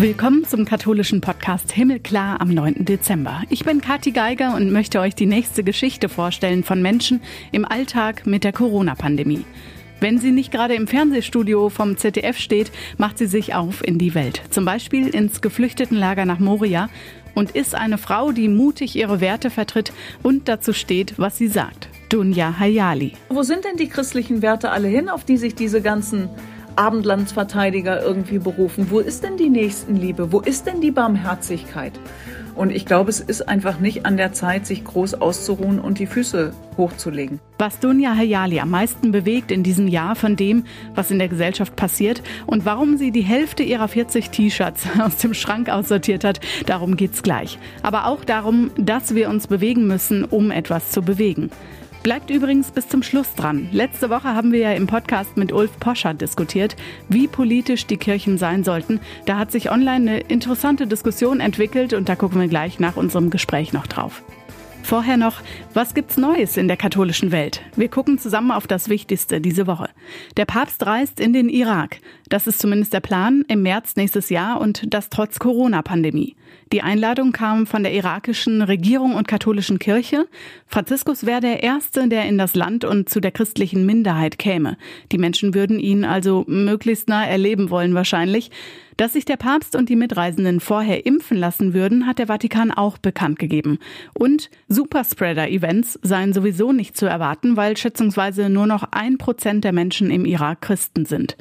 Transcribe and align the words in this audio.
Willkommen 0.00 0.44
zum 0.44 0.64
katholischen 0.64 1.20
Podcast 1.20 1.72
Himmelklar 1.72 2.40
am 2.40 2.54
9. 2.54 2.84
Dezember. 2.84 3.42
Ich 3.50 3.64
bin 3.64 3.80
Kathi 3.80 4.12
Geiger 4.12 4.54
und 4.54 4.70
möchte 4.70 5.00
euch 5.00 5.16
die 5.16 5.26
nächste 5.26 5.64
Geschichte 5.64 6.08
vorstellen 6.08 6.62
von 6.62 6.80
Menschen 6.80 7.20
im 7.50 7.64
Alltag 7.64 8.24
mit 8.24 8.44
der 8.44 8.52
Corona-Pandemie. 8.52 9.44
Wenn 9.98 10.18
sie 10.18 10.30
nicht 10.30 10.52
gerade 10.52 10.74
im 10.74 10.86
Fernsehstudio 10.86 11.68
vom 11.68 11.96
ZDF 11.96 12.38
steht, 12.38 12.70
macht 12.96 13.18
sie 13.18 13.26
sich 13.26 13.56
auf 13.56 13.84
in 13.84 13.98
die 13.98 14.14
Welt. 14.14 14.40
Zum 14.50 14.64
Beispiel 14.64 15.08
ins 15.08 15.40
Geflüchtetenlager 15.40 16.26
nach 16.26 16.38
Moria 16.38 16.90
und 17.34 17.50
ist 17.50 17.74
eine 17.74 17.98
Frau, 17.98 18.30
die 18.30 18.46
mutig 18.46 18.94
ihre 18.94 19.20
Werte 19.20 19.50
vertritt 19.50 19.92
und 20.22 20.46
dazu 20.46 20.72
steht, 20.72 21.14
was 21.18 21.36
sie 21.38 21.48
sagt. 21.48 21.88
Dunja 22.08 22.56
Hayali. 22.60 23.14
Wo 23.30 23.42
sind 23.42 23.64
denn 23.64 23.76
die 23.76 23.88
christlichen 23.88 24.42
Werte 24.42 24.70
alle 24.70 24.86
hin, 24.86 25.08
auf 25.08 25.24
die 25.24 25.38
sich 25.38 25.56
diese 25.56 25.82
ganzen 25.82 26.28
Abendlandsverteidiger 26.78 28.02
irgendwie 28.02 28.38
berufen. 28.38 28.86
Wo 28.90 29.00
ist 29.00 29.24
denn 29.24 29.36
die 29.36 29.50
Nächstenliebe? 29.50 30.32
Wo 30.32 30.40
ist 30.40 30.66
denn 30.66 30.80
die 30.80 30.92
Barmherzigkeit? 30.92 31.92
Und 32.54 32.70
ich 32.70 32.86
glaube, 32.86 33.10
es 33.10 33.20
ist 33.20 33.48
einfach 33.48 33.78
nicht 33.78 34.04
an 34.04 34.16
der 34.16 34.32
Zeit, 34.32 34.66
sich 34.66 34.84
groß 34.84 35.14
auszuruhen 35.14 35.78
und 35.78 36.00
die 36.00 36.06
Füße 36.06 36.52
hochzulegen. 36.76 37.38
Was 37.58 37.78
Dunja 37.78 38.16
Hayali 38.16 38.58
am 38.58 38.70
meisten 38.70 39.12
bewegt 39.12 39.52
in 39.52 39.62
diesem 39.62 39.86
Jahr 39.86 40.16
von 40.16 40.34
dem, 40.34 40.64
was 40.94 41.12
in 41.12 41.20
der 41.20 41.28
Gesellschaft 41.28 41.76
passiert 41.76 42.20
und 42.46 42.64
warum 42.64 42.96
sie 42.96 43.12
die 43.12 43.22
Hälfte 43.22 43.62
ihrer 43.62 43.86
40 43.86 44.30
T-Shirts 44.30 44.86
aus 45.00 45.18
dem 45.18 45.34
Schrank 45.34 45.68
aussortiert 45.68 46.24
hat, 46.24 46.40
darum 46.66 46.96
geht's 46.96 47.22
gleich. 47.22 47.58
Aber 47.82 48.06
auch 48.06 48.24
darum, 48.24 48.72
dass 48.76 49.14
wir 49.14 49.28
uns 49.28 49.46
bewegen 49.46 49.86
müssen, 49.86 50.24
um 50.24 50.50
etwas 50.50 50.90
zu 50.90 51.02
bewegen. 51.02 51.50
Bleibt 52.08 52.30
übrigens 52.30 52.70
bis 52.70 52.88
zum 52.88 53.02
Schluss 53.02 53.34
dran. 53.34 53.68
Letzte 53.70 54.08
Woche 54.08 54.34
haben 54.34 54.50
wir 54.50 54.60
ja 54.60 54.72
im 54.72 54.86
Podcast 54.86 55.36
mit 55.36 55.52
Ulf 55.52 55.78
Poschert 55.78 56.22
diskutiert, 56.22 56.74
wie 57.10 57.28
politisch 57.28 57.86
die 57.86 57.98
Kirchen 57.98 58.38
sein 58.38 58.64
sollten. 58.64 59.00
Da 59.26 59.36
hat 59.36 59.52
sich 59.52 59.70
online 59.70 60.12
eine 60.12 60.20
interessante 60.20 60.86
Diskussion 60.86 61.40
entwickelt 61.40 61.92
und 61.92 62.08
da 62.08 62.16
gucken 62.16 62.40
wir 62.40 62.48
gleich 62.48 62.80
nach 62.80 62.96
unserem 62.96 63.28
Gespräch 63.28 63.74
noch 63.74 63.86
drauf. 63.86 64.22
Vorher 64.82 65.18
noch, 65.18 65.42
was 65.74 65.92
gibt's 65.92 66.16
Neues 66.16 66.56
in 66.56 66.66
der 66.66 66.78
katholischen 66.78 67.30
Welt? 67.30 67.60
Wir 67.76 67.90
gucken 67.90 68.18
zusammen 68.18 68.52
auf 68.52 68.66
das 68.66 68.88
Wichtigste 68.88 69.42
diese 69.42 69.66
Woche. 69.66 69.90
Der 70.38 70.46
Papst 70.46 70.86
reist 70.86 71.20
in 71.20 71.34
den 71.34 71.50
Irak. 71.50 71.98
Das 72.30 72.46
ist 72.46 72.58
zumindest 72.58 72.94
der 72.94 73.00
Plan 73.00 73.44
im 73.48 73.62
März 73.62 73.96
nächstes 73.96 74.30
Jahr 74.30 74.62
und 74.62 74.94
das 74.94 75.10
trotz 75.10 75.38
Corona-Pandemie. 75.38 76.36
Die 76.72 76.82
Einladung 76.82 77.32
kam 77.32 77.66
von 77.66 77.82
der 77.82 77.94
irakischen 77.94 78.60
Regierung 78.60 79.14
und 79.14 79.26
katholischen 79.26 79.78
Kirche. 79.78 80.26
Franziskus 80.66 81.24
wäre 81.24 81.40
der 81.40 81.62
Erste, 81.62 82.08
der 82.08 82.26
in 82.26 82.36
das 82.36 82.54
Land 82.54 82.84
und 82.84 83.08
zu 83.08 83.20
der 83.20 83.30
christlichen 83.30 83.86
Minderheit 83.86 84.38
käme. 84.38 84.76
Die 85.10 85.18
Menschen 85.18 85.54
würden 85.54 85.80
ihn 85.80 86.04
also 86.04 86.44
möglichst 86.46 87.08
nah 87.08 87.24
erleben 87.24 87.70
wollen 87.70 87.94
wahrscheinlich. 87.94 88.50
Dass 88.98 89.14
sich 89.14 89.24
der 89.24 89.36
Papst 89.36 89.76
und 89.76 89.88
die 89.88 89.96
Mitreisenden 89.96 90.60
vorher 90.60 91.06
impfen 91.06 91.38
lassen 91.38 91.72
würden, 91.72 92.06
hat 92.06 92.18
der 92.18 92.26
Vatikan 92.26 92.70
auch 92.70 92.98
bekannt 92.98 93.38
gegeben. 93.38 93.78
Und 94.12 94.50
Superspreader-Events 94.68 96.00
seien 96.02 96.32
sowieso 96.34 96.72
nicht 96.72 96.96
zu 96.98 97.06
erwarten, 97.06 97.56
weil 97.56 97.76
schätzungsweise 97.76 98.50
nur 98.50 98.66
noch 98.66 98.88
ein 98.90 99.16
Prozent 99.16 99.64
der 99.64 99.72
Menschen 99.72 100.10
im 100.10 100.26
Irak 100.26 100.60
Christen 100.60 101.06
sind. 101.06 101.36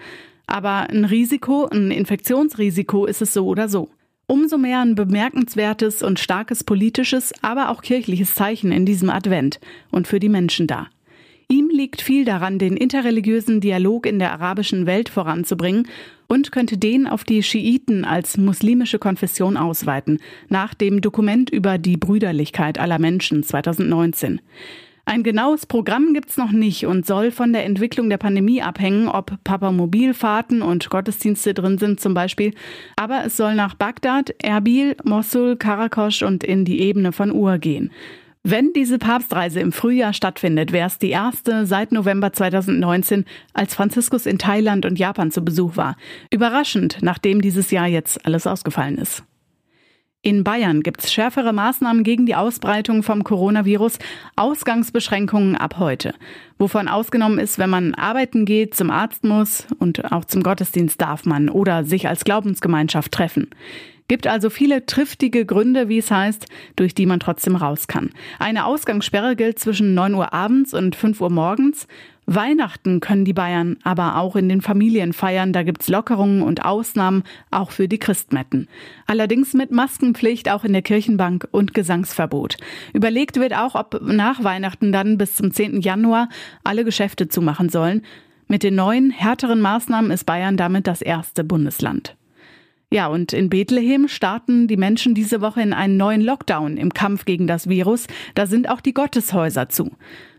Aber 0.45 0.89
ein 0.89 1.03
Risiko, 1.03 1.65
ein 1.65 1.91
Infektionsrisiko 1.91 3.05
ist 3.05 3.21
es 3.21 3.33
so 3.33 3.47
oder 3.47 3.67
so. 3.67 3.89
Umso 4.29 4.57
mehr 4.57 4.81
ein 4.81 4.95
bemerkenswertes 4.95 6.03
und 6.03 6.19
starkes 6.19 6.65
politisches, 6.65 7.33
aber 7.41 7.69
auch 7.69 7.81
kirchliches 7.81 8.35
Zeichen 8.35 8.73
in 8.73 8.85
diesem 8.85 9.09
Advent 9.09 9.61
und 9.89 10.05
für 10.05 10.19
die 10.19 10.27
Menschen 10.27 10.67
da. 10.67 10.87
Ihm 11.49 11.69
liegt 11.69 12.01
viel 12.01 12.25
daran, 12.25 12.59
den 12.59 12.75
interreligiösen 12.75 13.61
Dialog 13.61 14.05
in 14.05 14.19
der 14.19 14.33
arabischen 14.33 14.85
Welt 14.85 15.07
voranzubringen 15.07 15.87
und 16.27 16.51
könnte 16.51 16.77
den 16.77 17.07
auf 17.07 17.23
die 17.23 17.41
Schiiten 17.41 18.03
als 18.03 18.37
muslimische 18.37 18.99
Konfession 18.99 19.55
ausweiten, 19.55 20.19
nach 20.49 20.73
dem 20.73 20.99
Dokument 20.99 21.49
über 21.49 21.77
die 21.77 21.95
Brüderlichkeit 21.95 22.77
aller 22.77 22.99
Menschen 22.99 23.43
2019. 23.43 24.41
Ein 25.09 25.23
genaues 25.23 25.65
Programm 25.65 26.13
gibt's 26.13 26.35
noch 26.35 26.51
nicht 26.51 26.85
und 26.85 27.05
soll 27.05 27.31
von 27.31 27.53
der 27.53 27.63
Entwicklung 27.63 28.09
der 28.09 28.17
Pandemie 28.17 28.61
abhängen, 28.61 29.07
ob 29.07 29.41
Papamobilfahrten 29.45 30.61
und 30.61 30.89
Gottesdienste 30.89 31.53
drin 31.53 31.77
sind 31.77 32.01
zum 32.01 32.13
Beispiel. 32.13 32.53
Aber 32.97 33.23
es 33.25 33.37
soll 33.37 33.55
nach 33.55 33.73
Bagdad, 33.73 34.35
Erbil, 34.43 34.97
Mosul, 35.05 35.55
Karakosch 35.55 36.23
und 36.23 36.43
in 36.43 36.65
die 36.65 36.81
Ebene 36.81 37.13
von 37.13 37.31
Ur 37.31 37.57
gehen. 37.57 37.89
Wenn 38.43 38.73
diese 38.73 38.97
Papstreise 38.97 39.61
im 39.61 39.71
Frühjahr 39.71 40.11
stattfindet, 40.11 40.73
wäre 40.73 40.87
es 40.87 40.99
die 40.99 41.11
erste 41.11 41.65
seit 41.65 41.93
November 41.93 42.33
2019, 42.33 43.23
als 43.53 43.75
Franziskus 43.75 44.25
in 44.25 44.37
Thailand 44.37 44.85
und 44.85 44.99
Japan 44.99 45.31
zu 45.31 45.41
Besuch 45.41 45.77
war. 45.77 45.95
Überraschend, 46.31 46.97
nachdem 46.99 47.39
dieses 47.39 47.71
Jahr 47.71 47.87
jetzt 47.87 48.25
alles 48.25 48.45
ausgefallen 48.45 48.97
ist. 48.97 49.23
In 50.23 50.43
Bayern 50.43 50.81
gibt 50.81 51.03
es 51.03 51.13
schärfere 51.13 51.53
Maßnahmen 51.53 52.03
gegen 52.03 52.25
die 52.25 52.35
Ausbreitung 52.35 53.03
vom 53.03 53.23
Coronavirus, 53.23 53.99
Ausgangsbeschränkungen 54.35 55.55
ab 55.55 55.77
heute. 55.77 56.15
Wovon 56.57 56.87
ausgenommen 56.87 57.37
ist, 57.37 57.59
wenn 57.59 57.69
man 57.69 57.93
arbeiten 57.93 58.45
geht, 58.45 58.73
zum 58.73 58.89
Arzt 58.89 59.23
muss 59.23 59.67
und 59.77 60.11
auch 60.11 60.25
zum 60.25 60.41
Gottesdienst 60.41 60.99
darf 60.99 61.25
man 61.25 61.49
oder 61.49 61.85
sich 61.85 62.07
als 62.07 62.23
Glaubensgemeinschaft 62.23 63.11
treffen. 63.11 63.51
Gibt 64.07 64.25
also 64.25 64.49
viele 64.49 64.85
triftige 64.85 65.45
Gründe, 65.45 65.87
wie 65.87 65.99
es 65.99 66.09
heißt, 66.09 66.47
durch 66.75 66.95
die 66.95 67.05
man 67.05 67.19
trotzdem 67.19 67.55
raus 67.55 67.87
kann. 67.87 68.11
Eine 68.39 68.65
Ausgangssperre 68.65 69.35
gilt 69.35 69.59
zwischen 69.59 69.93
9 69.93 70.13
Uhr 70.15 70.33
abends 70.33 70.73
und 70.73 70.95
5 70.95 71.21
Uhr 71.21 71.29
morgens. 71.29 71.87
Weihnachten 72.29 72.99
können 72.99 73.23
die 73.23 73.33
Bayern 73.33 73.77
aber 73.83 74.17
auch 74.17 74.35
in 74.35 74.49
den 74.49 74.59
Familien 74.59 75.13
feiern. 75.13 75.53
Da 75.53 75.63
gibt's 75.63 75.87
Lockerungen 75.87 76.41
und 76.41 76.65
Ausnahmen, 76.65 77.23
auch 77.51 77.71
für 77.71 77.87
die 77.87 77.99
Christmetten. 77.99 78.67
Allerdings 79.05 79.53
mit 79.53 79.71
Maskenpflicht 79.71 80.51
auch 80.51 80.65
in 80.65 80.73
der 80.73 80.81
Kirchenbank 80.81 81.47
und 81.51 81.73
Gesangsverbot. 81.73 82.57
Überlegt 82.93 83.37
wird 83.37 83.55
auch, 83.55 83.75
ob 83.75 84.01
nach 84.01 84.43
Weihnachten 84.43 84.91
dann 84.91 85.17
bis 85.17 85.35
zum 85.35 85.51
10. 85.51 85.79
Januar 85.79 86.27
alle 86.65 86.83
Geschäfte 86.83 87.29
zumachen 87.29 87.69
sollen. 87.69 88.01
Mit 88.49 88.61
den 88.61 88.75
neuen, 88.75 89.09
härteren 89.09 89.61
Maßnahmen 89.61 90.11
ist 90.11 90.25
Bayern 90.25 90.57
damit 90.57 90.85
das 90.85 91.01
erste 91.01 91.45
Bundesland. 91.45 92.17
Ja, 92.91 93.07
und 93.07 93.31
in 93.31 93.49
Bethlehem 93.49 94.09
starten 94.09 94.67
die 94.67 94.77
Menschen 94.77 95.15
diese 95.15 95.39
Woche 95.39 95.61
in 95.61 95.71
einen 95.71 95.95
neuen 95.95 96.21
Lockdown 96.21 96.75
im 96.75 96.93
Kampf 96.93 97.23
gegen 97.23 97.47
das 97.47 97.69
Virus. 97.69 98.07
Da 98.35 98.47
sind 98.47 98.69
auch 98.69 98.81
die 98.81 98.93
Gotteshäuser 98.93 99.69
zu. 99.69 99.91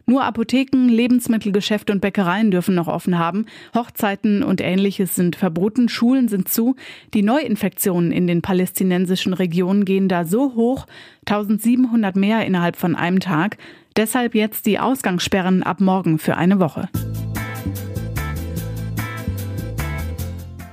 Nur 0.09 0.25
Apotheken, 0.25 0.89
Lebensmittelgeschäfte 0.89 1.93
und 1.93 2.01
Bäckereien 2.01 2.51
dürfen 2.51 2.75
noch 2.75 2.89
offen 2.89 3.19
haben. 3.19 3.45
Hochzeiten 3.75 4.43
und 4.43 4.63
ähnliches 4.63 5.15
sind 5.15 5.37
verboten. 5.37 5.91
Schulen 5.91 6.29
sind 6.29 6.49
zu. 6.49 6.77
Die 7.13 7.21
Neuinfektionen 7.21 8.11
in 8.11 8.27
den 8.27 8.41
palästinensischen 8.41 9.35
Regionen 9.35 9.85
gehen 9.85 10.09
da 10.09 10.25
so 10.25 10.55
hoch. 10.55 10.87
1700 11.27 12.17
mehr 12.17 12.47
innerhalb 12.47 12.77
von 12.77 12.97
einem 12.97 13.21
Tag. 13.21 13.59
Deshalb 13.99 14.35
jetzt 14.35 14.65
die 14.65 14.79
Ausgangssperren 14.79 15.63
ab 15.63 15.83
morgen 15.83 16.19
für 16.19 16.39
eine 16.39 16.59
Woche. 16.59 16.89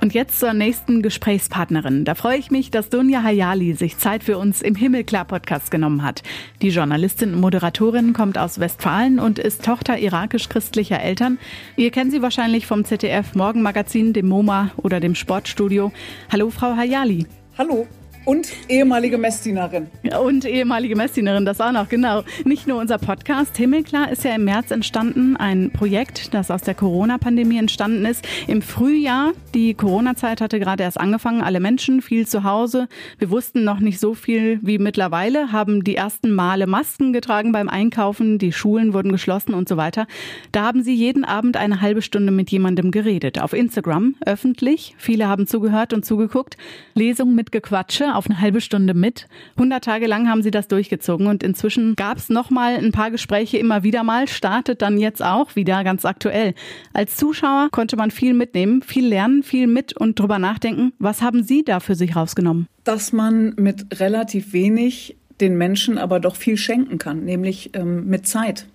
Und 0.06 0.14
jetzt 0.14 0.38
zur 0.38 0.52
nächsten 0.52 1.02
Gesprächspartnerin. 1.02 2.04
Da 2.04 2.14
freue 2.14 2.38
ich 2.38 2.52
mich, 2.52 2.70
dass 2.70 2.90
Dunja 2.90 3.24
Hayali 3.24 3.74
sich 3.74 3.98
Zeit 3.98 4.22
für 4.22 4.38
uns 4.38 4.62
im 4.62 4.76
Himmelklar-Podcast 4.76 5.72
genommen 5.72 6.04
hat. 6.04 6.22
Die 6.62 6.68
Journalistin 6.68 7.34
und 7.34 7.40
Moderatorin 7.40 8.12
kommt 8.12 8.38
aus 8.38 8.60
Westfalen 8.60 9.18
und 9.18 9.40
ist 9.40 9.64
Tochter 9.64 9.98
irakisch-christlicher 9.98 11.02
Eltern. 11.02 11.40
Ihr 11.74 11.90
kennt 11.90 12.12
sie 12.12 12.22
wahrscheinlich 12.22 12.68
vom 12.68 12.84
ZDF 12.84 13.34
Morgenmagazin, 13.34 14.12
dem 14.12 14.28
MoMA 14.28 14.70
oder 14.76 15.00
dem 15.00 15.16
Sportstudio. 15.16 15.90
Hallo, 16.30 16.50
Frau 16.50 16.76
Hayali. 16.76 17.26
Hallo. 17.58 17.88
Und 18.26 18.48
ehemalige 18.68 19.18
Messdienerin. 19.18 19.86
Und 20.20 20.44
ehemalige 20.44 20.96
Messdienerin, 20.96 21.44
das 21.44 21.60
auch 21.60 21.70
noch, 21.70 21.88
genau. 21.88 22.24
Nicht 22.44 22.66
nur 22.66 22.80
unser 22.80 22.98
Podcast 22.98 23.56
Himmelklar 23.56 24.10
ist 24.10 24.24
ja 24.24 24.34
im 24.34 24.42
März 24.42 24.72
entstanden, 24.72 25.36
ein 25.36 25.70
Projekt, 25.70 26.34
das 26.34 26.50
aus 26.50 26.62
der 26.62 26.74
Corona-Pandemie 26.74 27.56
entstanden 27.56 28.04
ist. 28.04 28.26
Im 28.48 28.62
Frühjahr, 28.62 29.30
die 29.54 29.74
Corona-Zeit 29.74 30.40
hatte 30.40 30.58
gerade 30.58 30.82
erst 30.82 30.98
angefangen, 30.98 31.40
alle 31.40 31.60
Menschen 31.60 32.02
viel 32.02 32.26
zu 32.26 32.42
Hause. 32.42 32.88
Wir 33.20 33.30
wussten 33.30 33.62
noch 33.62 33.78
nicht 33.78 34.00
so 34.00 34.12
viel 34.14 34.58
wie 34.60 34.78
mittlerweile, 34.78 35.52
haben 35.52 35.84
die 35.84 35.94
ersten 35.94 36.32
Male 36.32 36.66
Masken 36.66 37.12
getragen 37.12 37.52
beim 37.52 37.68
Einkaufen, 37.68 38.38
die 38.38 38.52
Schulen 38.52 38.92
wurden 38.92 39.12
geschlossen 39.12 39.54
und 39.54 39.68
so 39.68 39.76
weiter. 39.76 40.08
Da 40.50 40.64
haben 40.64 40.82
sie 40.82 40.96
jeden 40.96 41.24
Abend 41.24 41.56
eine 41.56 41.80
halbe 41.80 42.02
Stunde 42.02 42.32
mit 42.32 42.50
jemandem 42.50 42.90
geredet. 42.90 43.40
Auf 43.40 43.52
Instagram, 43.52 44.16
öffentlich. 44.26 44.96
Viele 44.98 45.28
haben 45.28 45.46
zugehört 45.46 45.92
und 45.92 46.04
zugeguckt. 46.04 46.56
Lesung 46.94 47.36
mit 47.36 47.52
Gequatsche 47.52 48.15
auf 48.16 48.28
eine 48.28 48.40
halbe 48.40 48.60
Stunde 48.60 48.94
mit. 48.94 49.28
100 49.56 49.84
Tage 49.84 50.06
lang 50.06 50.28
haben 50.28 50.42
sie 50.42 50.50
das 50.50 50.68
durchgezogen 50.68 51.26
und 51.26 51.42
inzwischen 51.42 51.94
gab 51.96 52.18
es 52.18 52.28
noch 52.28 52.50
mal 52.50 52.76
ein 52.76 52.92
paar 52.92 53.10
Gespräche 53.10 53.58
immer 53.58 53.82
wieder 53.82 54.02
mal, 54.02 54.28
startet 54.28 54.82
dann 54.82 54.98
jetzt 54.98 55.22
auch 55.22 55.54
wieder 55.56 55.84
ganz 55.84 56.04
aktuell. 56.04 56.54
Als 56.92 57.16
Zuschauer 57.16 57.68
konnte 57.70 57.96
man 57.96 58.10
viel 58.10 58.34
mitnehmen, 58.34 58.82
viel 58.82 59.06
lernen, 59.06 59.42
viel 59.42 59.66
mit 59.66 59.96
und 59.96 60.18
drüber 60.18 60.38
nachdenken. 60.38 60.92
Was 60.98 61.22
haben 61.22 61.44
Sie 61.44 61.64
da 61.64 61.80
für 61.80 61.94
sich 61.94 62.16
rausgenommen? 62.16 62.66
Dass 62.84 63.12
man 63.12 63.54
mit 63.56 64.00
relativ 64.00 64.52
wenig 64.52 65.16
den 65.40 65.56
Menschen 65.56 65.98
aber 65.98 66.20
doch 66.20 66.36
viel 66.36 66.56
schenken 66.56 66.98
kann, 66.98 67.24
nämlich 67.24 67.70
ähm, 67.74 68.06
mit 68.06 68.26
Zeit. 68.26 68.66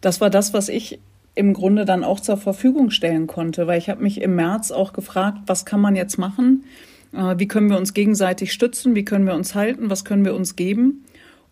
Das 0.00 0.20
war 0.20 0.30
das, 0.30 0.52
was 0.52 0.68
ich 0.68 1.00
im 1.34 1.52
Grunde 1.52 1.84
dann 1.84 2.04
auch 2.04 2.20
zur 2.20 2.36
Verfügung 2.38 2.90
stellen 2.90 3.26
konnte, 3.26 3.66
weil 3.66 3.78
ich 3.78 3.88
habe 3.90 4.02
mich 4.02 4.20
im 4.20 4.34
März 4.34 4.70
auch 4.70 4.92
gefragt, 4.92 5.38
was 5.46 5.64
kann 5.64 5.80
man 5.80 5.94
jetzt 5.94 6.18
machen? 6.18 6.64
Äh, 7.16 7.38
wie 7.38 7.48
können 7.48 7.70
wir 7.70 7.78
uns 7.78 7.94
gegenseitig 7.94 8.52
stützen? 8.52 8.94
Wie 8.94 9.04
können 9.04 9.26
wir 9.26 9.34
uns 9.34 9.54
halten? 9.54 9.90
Was 9.90 10.04
können 10.04 10.24
wir 10.24 10.34
uns 10.34 10.56
geben? 10.56 11.04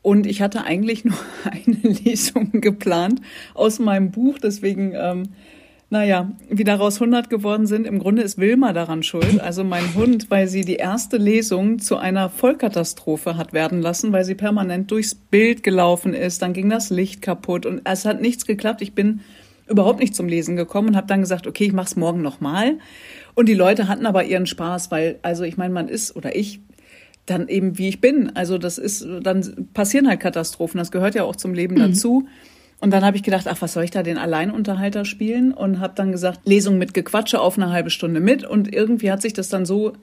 Und 0.02 0.26
ich 0.26 0.42
hatte 0.42 0.64
eigentlich 0.64 1.04
nur 1.04 1.16
eine 1.44 1.94
Lesung 2.04 2.60
geplant 2.60 3.20
aus 3.54 3.78
meinem 3.78 4.10
Buch. 4.10 4.38
Deswegen, 4.38 4.92
ähm, 4.94 5.30
naja, 5.88 6.32
wie 6.50 6.64
daraus 6.64 6.96
100 6.96 7.30
geworden 7.30 7.66
sind, 7.66 7.86
im 7.86 7.98
Grunde 7.98 8.22
ist 8.22 8.36
Wilma 8.38 8.72
daran 8.72 9.02
schuld. 9.02 9.40
Also 9.40 9.64
mein 9.64 9.94
Hund, 9.94 10.30
weil 10.30 10.48
sie 10.48 10.62
die 10.62 10.76
erste 10.76 11.16
Lesung 11.16 11.78
zu 11.78 11.96
einer 11.96 12.28
Vollkatastrophe 12.28 13.36
hat 13.36 13.52
werden 13.52 13.80
lassen, 13.80 14.12
weil 14.12 14.24
sie 14.24 14.34
permanent 14.34 14.90
durchs 14.90 15.14
Bild 15.14 15.62
gelaufen 15.62 16.12
ist. 16.12 16.42
Dann 16.42 16.52
ging 16.52 16.68
das 16.68 16.90
Licht 16.90 17.22
kaputt 17.22 17.64
und 17.64 17.82
es 17.84 18.04
hat 18.04 18.20
nichts 18.20 18.44
geklappt. 18.44 18.82
Ich 18.82 18.94
bin 18.94 19.20
überhaupt 19.68 20.00
nicht 20.00 20.14
zum 20.14 20.28
Lesen 20.28 20.56
gekommen 20.56 20.88
und 20.88 20.96
habe 20.96 21.06
dann 21.06 21.20
gesagt, 21.20 21.46
okay, 21.46 21.64
ich 21.64 21.72
mache 21.72 21.86
es 21.86 21.96
morgen 21.96 22.20
nochmal. 22.20 22.78
Und 23.34 23.48
die 23.48 23.54
Leute 23.54 23.88
hatten 23.88 24.06
aber 24.06 24.24
ihren 24.24 24.46
Spaß, 24.46 24.90
weil, 24.90 25.18
also 25.22 25.44
ich 25.44 25.56
meine, 25.56 25.74
man 25.74 25.88
ist 25.88 26.14
oder 26.14 26.36
ich 26.36 26.60
dann 27.26 27.48
eben 27.48 27.78
wie 27.78 27.88
ich 27.88 28.00
bin. 28.00 28.34
Also 28.36 28.58
das 28.58 28.78
ist, 28.78 29.06
dann 29.22 29.68
passieren 29.72 30.08
halt 30.08 30.20
Katastrophen. 30.20 30.78
Das 30.78 30.90
gehört 30.90 31.14
ja 31.14 31.24
auch 31.24 31.36
zum 31.36 31.54
Leben 31.54 31.76
mhm. 31.76 31.80
dazu. 31.80 32.28
Und 32.80 32.90
dann 32.90 33.02
habe 33.02 33.16
ich 33.16 33.22
gedacht, 33.22 33.46
ach, 33.48 33.62
was 33.62 33.72
soll 33.72 33.84
ich 33.84 33.92
da 33.92 34.02
den 34.02 34.18
Alleinunterhalter 34.18 35.06
spielen? 35.06 35.54
Und 35.54 35.80
habe 35.80 35.94
dann 35.96 36.12
gesagt, 36.12 36.40
Lesung 36.44 36.76
mit 36.76 36.92
Gequatsche 36.92 37.40
auf 37.40 37.56
eine 37.56 37.70
halbe 37.70 37.88
Stunde 37.88 38.20
mit. 38.20 38.44
Und 38.44 38.74
irgendwie 38.74 39.10
hat 39.10 39.22
sich 39.22 39.32
das 39.32 39.48
dann 39.48 39.64
so 39.64 39.94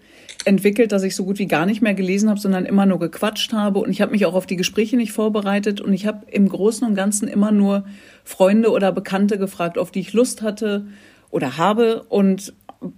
entwickelt, 0.45 0.91
dass 0.91 1.03
ich 1.03 1.15
so 1.15 1.23
gut 1.23 1.37
wie 1.37 1.45
gar 1.45 1.67
nicht 1.67 1.83
mehr 1.83 1.93
gelesen 1.93 2.29
habe, 2.29 2.39
sondern 2.39 2.65
immer 2.65 2.87
nur 2.87 2.97
gequatscht 2.97 3.53
habe. 3.53 3.79
Und 3.79 3.91
ich 3.91 4.01
habe 4.01 4.11
mich 4.11 4.25
auch 4.25 4.33
auf 4.33 4.47
die 4.47 4.55
Gespräche 4.55 4.97
nicht 4.97 5.11
vorbereitet. 5.11 5.79
Und 5.79 5.93
ich 5.93 6.07
habe 6.07 6.25
im 6.31 6.49
Großen 6.49 6.87
und 6.87 6.95
Ganzen 6.95 7.27
immer 7.27 7.51
nur 7.51 7.85
Freunde 8.23 8.71
oder 8.71 8.91
Bekannte 8.91 9.37
gefragt, 9.37 9.77
auf 9.77 9.91
die 9.91 9.99
ich 9.99 10.13
Lust 10.13 10.41
hatte 10.41 10.87
oder 11.29 11.57
habe. 11.57 12.03
Und 12.09 12.53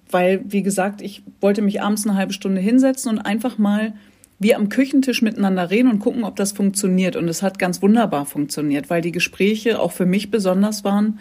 weil, 0.10 0.42
wie 0.46 0.64
gesagt, 0.64 1.02
ich 1.02 1.24
wollte 1.42 1.62
mich 1.62 1.82
abends 1.82 2.08
eine 2.08 2.18
halbe 2.18 2.34
Stunde 2.34 2.62
hinsetzen 2.62 3.12
und 3.12 3.20
einfach 3.20 3.58
mal 3.58 3.94
wir 4.40 4.58
am 4.58 4.70
Küchentisch 4.70 5.22
miteinander 5.22 5.70
reden 5.70 5.90
und 5.90 6.00
gucken, 6.00 6.24
ob 6.24 6.36
das 6.36 6.52
funktioniert. 6.52 7.16
Und 7.16 7.28
es 7.28 7.42
hat 7.42 7.60
ganz 7.60 7.82
wunderbar 7.82 8.26
funktioniert, 8.26 8.90
weil 8.90 9.02
die 9.02 9.12
Gespräche 9.12 9.80
auch 9.80 9.92
für 9.92 10.06
mich 10.06 10.32
besonders 10.32 10.84
waren. 10.84 11.20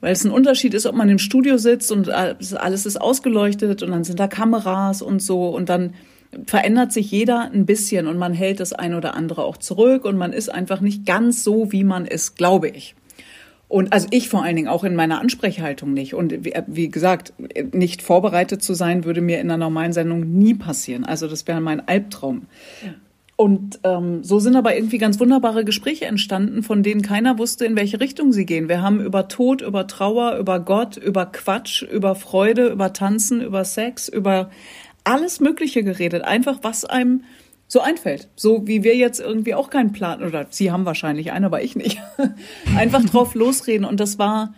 Weil 0.00 0.12
es 0.12 0.24
ein 0.24 0.32
Unterschied 0.32 0.74
ist, 0.74 0.86
ob 0.86 0.96
man 0.96 1.08
im 1.08 1.18
Studio 1.18 1.58
sitzt 1.58 1.92
und 1.92 2.08
alles 2.10 2.86
ist 2.86 3.00
ausgeleuchtet 3.00 3.82
und 3.82 3.92
dann 3.92 4.02
sind 4.02 4.18
da 4.18 4.26
Kameras 4.26 5.00
und 5.00 5.22
so 5.22 5.48
und 5.48 5.68
dann 5.68 5.94
verändert 6.46 6.92
sich 6.92 7.10
jeder 7.10 7.50
ein 7.52 7.66
bisschen 7.66 8.06
und 8.06 8.18
man 8.18 8.32
hält 8.32 8.58
das 8.58 8.72
ein 8.72 8.94
oder 8.94 9.14
andere 9.14 9.44
auch 9.44 9.58
zurück 9.58 10.04
und 10.04 10.16
man 10.16 10.32
ist 10.32 10.48
einfach 10.48 10.80
nicht 10.80 11.06
ganz 11.06 11.44
so, 11.44 11.70
wie 11.70 11.84
man 11.84 12.06
ist, 12.06 12.36
glaube 12.36 12.68
ich. 12.68 12.96
Und 13.72 13.94
also 13.94 14.06
ich 14.10 14.28
vor 14.28 14.42
allen 14.42 14.54
Dingen 14.54 14.68
auch 14.68 14.84
in 14.84 14.94
meiner 14.94 15.18
Ansprechhaltung 15.18 15.94
nicht. 15.94 16.12
Und 16.12 16.44
wie, 16.44 16.52
wie, 16.66 16.90
gesagt, 16.90 17.32
nicht 17.72 18.02
vorbereitet 18.02 18.62
zu 18.62 18.74
sein, 18.74 19.06
würde 19.06 19.22
mir 19.22 19.40
in 19.40 19.50
einer 19.50 19.56
normalen 19.56 19.94
Sendung 19.94 20.20
nie 20.38 20.52
passieren. 20.52 21.06
Also 21.06 21.26
das 21.26 21.46
wäre 21.46 21.62
mein 21.62 21.88
Albtraum. 21.88 22.48
Ja. 22.84 22.92
Und 23.34 23.80
ähm, 23.84 24.22
so 24.24 24.40
sind 24.40 24.56
aber 24.56 24.76
irgendwie 24.76 24.98
ganz 24.98 25.18
wunderbare 25.18 25.64
Gespräche 25.64 26.04
entstanden, 26.04 26.62
von 26.62 26.82
denen 26.82 27.00
keiner 27.00 27.38
wusste, 27.38 27.64
in 27.64 27.74
welche 27.74 27.98
Richtung 27.98 28.30
sie 28.30 28.44
gehen. 28.44 28.68
Wir 28.68 28.82
haben 28.82 29.00
über 29.00 29.28
Tod, 29.28 29.62
über 29.62 29.86
Trauer, 29.86 30.36
über 30.36 30.60
Gott, 30.60 30.98
über 30.98 31.24
Quatsch, 31.24 31.82
über 31.82 32.14
Freude, 32.14 32.66
über 32.68 32.92
Tanzen, 32.92 33.40
über 33.40 33.64
Sex, 33.64 34.06
über 34.06 34.50
alles 35.04 35.40
Mögliche 35.40 35.82
geredet. 35.82 36.24
Einfach, 36.24 36.58
was 36.60 36.84
einem 36.84 37.22
so 37.72 37.80
einfällt. 37.80 38.28
So 38.36 38.66
wie 38.66 38.84
wir 38.84 38.96
jetzt 38.96 39.18
irgendwie 39.18 39.54
auch 39.54 39.70
keinen 39.70 39.92
Plan, 39.92 40.22
oder 40.22 40.46
Sie 40.50 40.70
haben 40.70 40.84
wahrscheinlich 40.84 41.32
einen, 41.32 41.46
aber 41.46 41.62
ich 41.62 41.74
nicht. 41.74 42.02
einfach 42.76 43.02
drauf 43.02 43.34
losreden. 43.34 43.86
Und 43.86 43.98
das 43.98 44.18
war, 44.18 44.52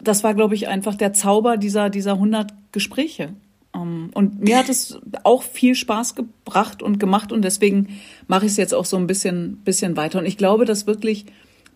das 0.00 0.24
war, 0.24 0.34
glaube 0.34 0.56
ich, 0.56 0.66
einfach 0.66 0.96
der 0.96 1.12
Zauber 1.12 1.56
dieser, 1.56 1.90
dieser 1.90 2.14
100 2.14 2.52
Gespräche. 2.72 3.34
Ähm, 3.72 4.10
und 4.14 4.40
mir 4.40 4.58
hat 4.58 4.68
es 4.68 4.98
auch 5.22 5.44
viel 5.44 5.76
Spaß 5.76 6.16
gebracht 6.16 6.82
und 6.82 6.98
gemacht 6.98 7.30
und 7.30 7.42
deswegen 7.42 8.00
mache 8.26 8.46
ich 8.46 8.50
es 8.50 8.56
jetzt 8.56 8.74
auch 8.74 8.84
so 8.84 8.96
ein 8.96 9.06
bisschen, 9.06 9.58
bisschen 9.58 9.96
weiter. 9.96 10.18
Und 10.18 10.26
ich 10.26 10.36
glaube, 10.36 10.64
dass 10.64 10.88
wirklich 10.88 11.26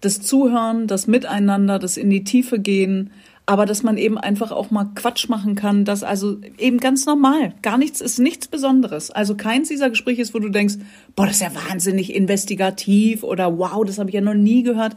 das 0.00 0.23
Zuhören, 0.23 0.88
das 0.88 1.06
Miteinander, 1.06 1.79
das 1.79 1.97
in 1.97 2.11
die 2.11 2.25
Tiefe 2.25 2.59
gehen, 2.59 3.12
aber 3.46 3.67
dass 3.67 3.82
man 3.82 3.99
eben 3.99 4.17
einfach 4.17 4.52
auch 4.52 4.70
mal 4.70 4.87
Quatsch 4.94 5.29
machen 5.29 5.55
kann, 5.55 5.85
dass 5.85 6.02
also 6.02 6.38
eben 6.58 6.79
ganz 6.79 7.05
normal, 7.05 7.52
gar 7.61 7.76
nichts 7.76 8.00
ist 8.00 8.19
nichts 8.19 8.49
Besonderes. 8.49 9.11
Also 9.11 9.37
keins 9.37 9.69
dieser 9.69 9.91
Gespräche 9.91 10.23
ist, 10.23 10.35
wo 10.35 10.38
du 10.38 10.49
denkst, 10.49 10.76
boah, 11.14 11.26
das 11.26 11.37
ist 11.37 11.43
ja 11.43 11.52
wahnsinnig 11.69 12.14
investigativ 12.14 13.23
oder 13.23 13.58
wow, 13.58 13.85
das 13.85 13.99
habe 13.99 14.08
ich 14.08 14.14
ja 14.14 14.23
noch 14.23 14.35
nie 14.35 14.62
gehört, 14.62 14.96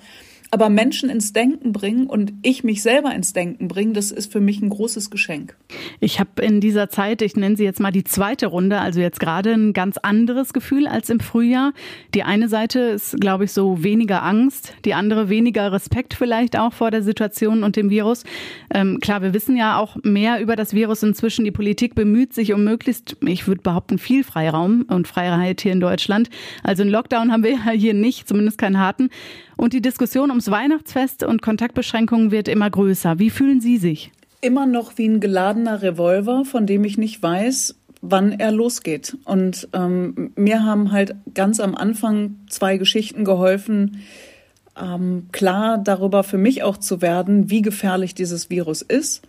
aber 0.57 0.69
Menschen 0.69 1.11
ins 1.11 1.33
Denken 1.33 1.71
bringen 1.71 2.07
und 2.07 2.33
ich 2.41 2.63
mich 2.63 2.81
selber 2.81 3.13
ins 3.13 3.31
Denken 3.31 3.67
bringen, 3.67 3.93
das 3.93 4.09
ist 4.09 4.31
für 4.31 4.39
mich 4.39 4.59
ein 4.59 4.69
großes 4.69 5.11
Geschenk. 5.11 5.55
Ich 5.99 6.19
habe 6.19 6.41
in 6.41 6.61
dieser 6.61 6.89
Zeit, 6.89 7.21
ich 7.21 7.35
nenne 7.35 7.55
sie 7.55 7.63
jetzt 7.63 7.79
mal 7.79 7.91
die 7.91 8.03
zweite 8.03 8.47
Runde, 8.47 8.79
also 8.79 8.99
jetzt 8.99 9.19
gerade 9.19 9.53
ein 9.53 9.71
ganz 9.73 9.99
anderes 9.99 10.53
Gefühl 10.53 10.87
als 10.87 11.11
im 11.11 11.19
Frühjahr. 11.19 11.73
Die 12.15 12.23
eine 12.23 12.49
Seite 12.49 12.79
ist, 12.79 13.21
glaube 13.21 13.43
ich, 13.43 13.51
so 13.51 13.83
weniger 13.83 14.23
Angst, 14.23 14.73
die 14.83 14.95
andere 14.95 15.29
weniger 15.29 15.71
Respekt 15.71 16.15
vielleicht 16.15 16.57
auch 16.57 16.73
vor 16.73 16.89
der 16.89 17.03
Situation 17.03 17.61
und 17.61 17.75
dem 17.75 17.91
Virus. 17.91 18.23
Ähm, 18.73 18.99
klar, 18.99 19.21
wir 19.21 19.35
wissen 19.35 19.57
ja 19.57 19.77
auch 19.77 19.97
mehr 20.01 20.41
über 20.41 20.55
das 20.55 20.73
Virus 20.73 21.03
inzwischen. 21.03 21.45
Die 21.45 21.51
Politik 21.51 21.93
bemüht 21.93 22.33
sich 22.33 22.51
um 22.53 22.63
möglichst, 22.63 23.15
ich 23.23 23.47
würde 23.47 23.61
behaupten, 23.61 23.99
viel 23.99 24.23
Freiraum 24.23 24.85
und 24.87 25.07
Freiheit 25.07 25.61
hier 25.61 25.73
in 25.73 25.81
Deutschland. 25.81 26.31
Also 26.63 26.81
einen 26.81 26.89
Lockdown 26.89 27.31
haben 27.31 27.43
wir 27.43 27.51
ja 27.51 27.69
hier 27.69 27.93
nicht, 27.93 28.27
zumindest 28.27 28.57
keinen 28.57 28.79
harten. 28.79 29.11
Und 29.57 29.73
die 29.73 29.81
Diskussion 29.81 30.29
ums 30.29 30.51
Weihnachtsfest 30.51 31.23
und 31.23 31.41
Kontaktbeschränkungen 31.41 32.31
wird 32.31 32.47
immer 32.47 32.69
größer. 32.69 33.17
Wie 33.17 33.31
fühlen 33.31 33.59
Sie 33.59 33.77
sich? 33.77 34.11
Immer 34.39 34.67
noch 34.67 34.99
wie 34.99 35.07
ein 35.07 35.19
geladener 35.19 35.81
Revolver, 35.81 36.45
von 36.45 36.67
dem 36.67 36.83
ich 36.83 36.99
nicht 36.99 37.21
weiß, 37.23 37.75
wann 38.01 38.33
er 38.33 38.51
losgeht. 38.51 39.17
Und 39.25 39.67
ähm, 39.73 40.31
mir 40.35 40.63
haben 40.63 40.91
halt 40.91 41.15
ganz 41.33 41.59
am 41.59 41.73
Anfang 41.73 42.35
zwei 42.47 42.77
Geschichten 42.77 43.25
geholfen, 43.25 44.03
ähm, 44.79 45.27
klar 45.31 45.79
darüber 45.79 46.23
für 46.23 46.37
mich 46.37 46.61
auch 46.61 46.77
zu 46.77 47.01
werden, 47.01 47.49
wie 47.49 47.63
gefährlich 47.63 48.13
dieses 48.13 48.51
Virus 48.51 48.83
ist. 48.83 49.27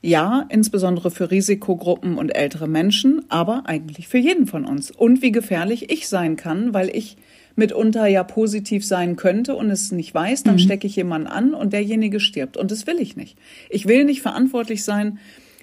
Ja, 0.00 0.46
insbesondere 0.48 1.10
für 1.10 1.30
Risikogruppen 1.30 2.16
und 2.16 2.30
ältere 2.30 2.68
Menschen, 2.68 3.24
aber 3.28 3.64
eigentlich 3.66 4.08
für 4.08 4.18
jeden 4.18 4.46
von 4.46 4.64
uns. 4.64 4.90
Und 4.90 5.20
wie 5.20 5.32
gefährlich 5.32 5.90
ich 5.90 6.08
sein 6.08 6.36
kann, 6.36 6.72
weil 6.72 6.88
ich 6.88 7.18
mitunter 7.58 8.06
ja 8.06 8.24
positiv 8.24 8.86
sein 8.86 9.16
könnte 9.16 9.54
und 9.54 9.70
es 9.70 9.92
nicht 9.92 10.14
weiß, 10.14 10.44
dann 10.44 10.54
mhm. 10.54 10.60
stecke 10.60 10.86
ich 10.86 10.96
jemanden 10.96 11.26
an 11.26 11.54
und 11.54 11.72
derjenige 11.72 12.20
stirbt. 12.20 12.56
Und 12.56 12.70
das 12.70 12.86
will 12.86 12.98
ich 13.00 13.16
nicht. 13.16 13.36
Ich 13.68 13.86
will 13.86 14.04
nicht 14.04 14.22
verantwortlich 14.22 14.84
sein 14.84 15.18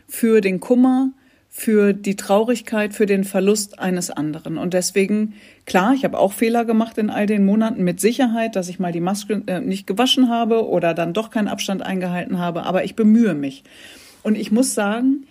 für 0.07 0.41
den 0.41 0.59
Kummer, 0.59 1.11
für 1.49 1.93
die 1.93 2.17
Traurigkeit, 2.17 2.93
für 2.93 3.05
den 3.05 3.23
Verlust 3.23 3.79
eines 3.79 4.11
anderen. 4.11 4.57
Und 4.57 4.73
deswegen, 4.73 5.35
klar, 5.65 5.93
ich 5.93 6.03
habe 6.03 6.19
auch 6.19 6.33
Fehler 6.33 6.65
gemacht 6.65 6.97
in 6.97 7.09
all 7.09 7.27
den 7.27 7.45
Monaten 7.45 7.83
mit 7.83 8.01
Sicherheit, 8.01 8.57
dass 8.57 8.67
ich 8.67 8.77
mal 8.77 8.91
die 8.91 8.99
Maske 8.99 9.41
äh, 9.47 9.61
nicht 9.61 9.87
gewaschen 9.87 10.29
habe 10.29 10.67
oder 10.67 10.93
dann 10.93 11.13
doch 11.13 11.29
keinen 11.29 11.47
Abstand 11.47 11.81
eingehalten 11.81 12.39
habe, 12.39 12.63
aber 12.63 12.83
ich 12.83 12.97
bemühe 12.97 13.35
mich. 13.35 13.63
Und 14.21 14.37
ich 14.37 14.51
muss 14.51 14.73
sagen, 14.73 15.27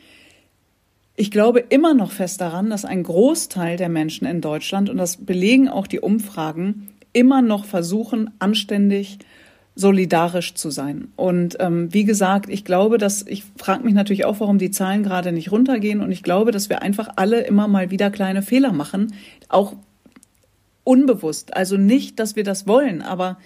ich 1.16 1.30
glaube 1.30 1.60
immer 1.60 1.94
noch 1.94 2.10
fest 2.10 2.40
daran, 2.40 2.70
dass 2.70 2.84
ein 2.84 3.02
Großteil 3.02 3.76
der 3.76 3.88
Menschen 3.88 4.26
in 4.26 4.40
Deutschland, 4.40 4.90
und 4.90 4.96
das 4.96 5.18
belegen 5.18 5.68
auch 5.68 5.86
die 5.86 6.00
Umfragen, 6.00 6.88
immer 7.12 7.42
noch 7.42 7.64
versuchen, 7.64 8.30
anständig 8.40 9.18
solidarisch 9.76 10.54
zu 10.54 10.70
sein. 10.70 11.08
Und 11.16 11.56
ähm, 11.60 11.92
wie 11.92 12.04
gesagt, 12.04 12.48
ich 12.48 12.64
glaube, 12.64 12.98
dass 12.98 13.26
ich 13.26 13.44
frage 13.56 13.84
mich 13.84 13.94
natürlich 13.94 14.24
auch, 14.24 14.38
warum 14.40 14.58
die 14.58 14.70
Zahlen 14.70 15.02
gerade 15.02 15.32
nicht 15.32 15.50
runtergehen. 15.50 16.00
Und 16.00 16.12
ich 16.12 16.22
glaube, 16.22 16.52
dass 16.52 16.68
wir 16.68 16.82
einfach 16.82 17.08
alle 17.16 17.40
immer 17.40 17.66
mal 17.66 17.90
wieder 17.90 18.10
kleine 18.10 18.42
Fehler 18.42 18.72
machen, 18.72 19.14
auch 19.48 19.74
unbewusst. 20.84 21.56
Also 21.56 21.76
nicht, 21.76 22.20
dass 22.20 22.36
wir 22.36 22.44
das 22.44 22.66
wollen, 22.68 23.02
aber 23.02 23.38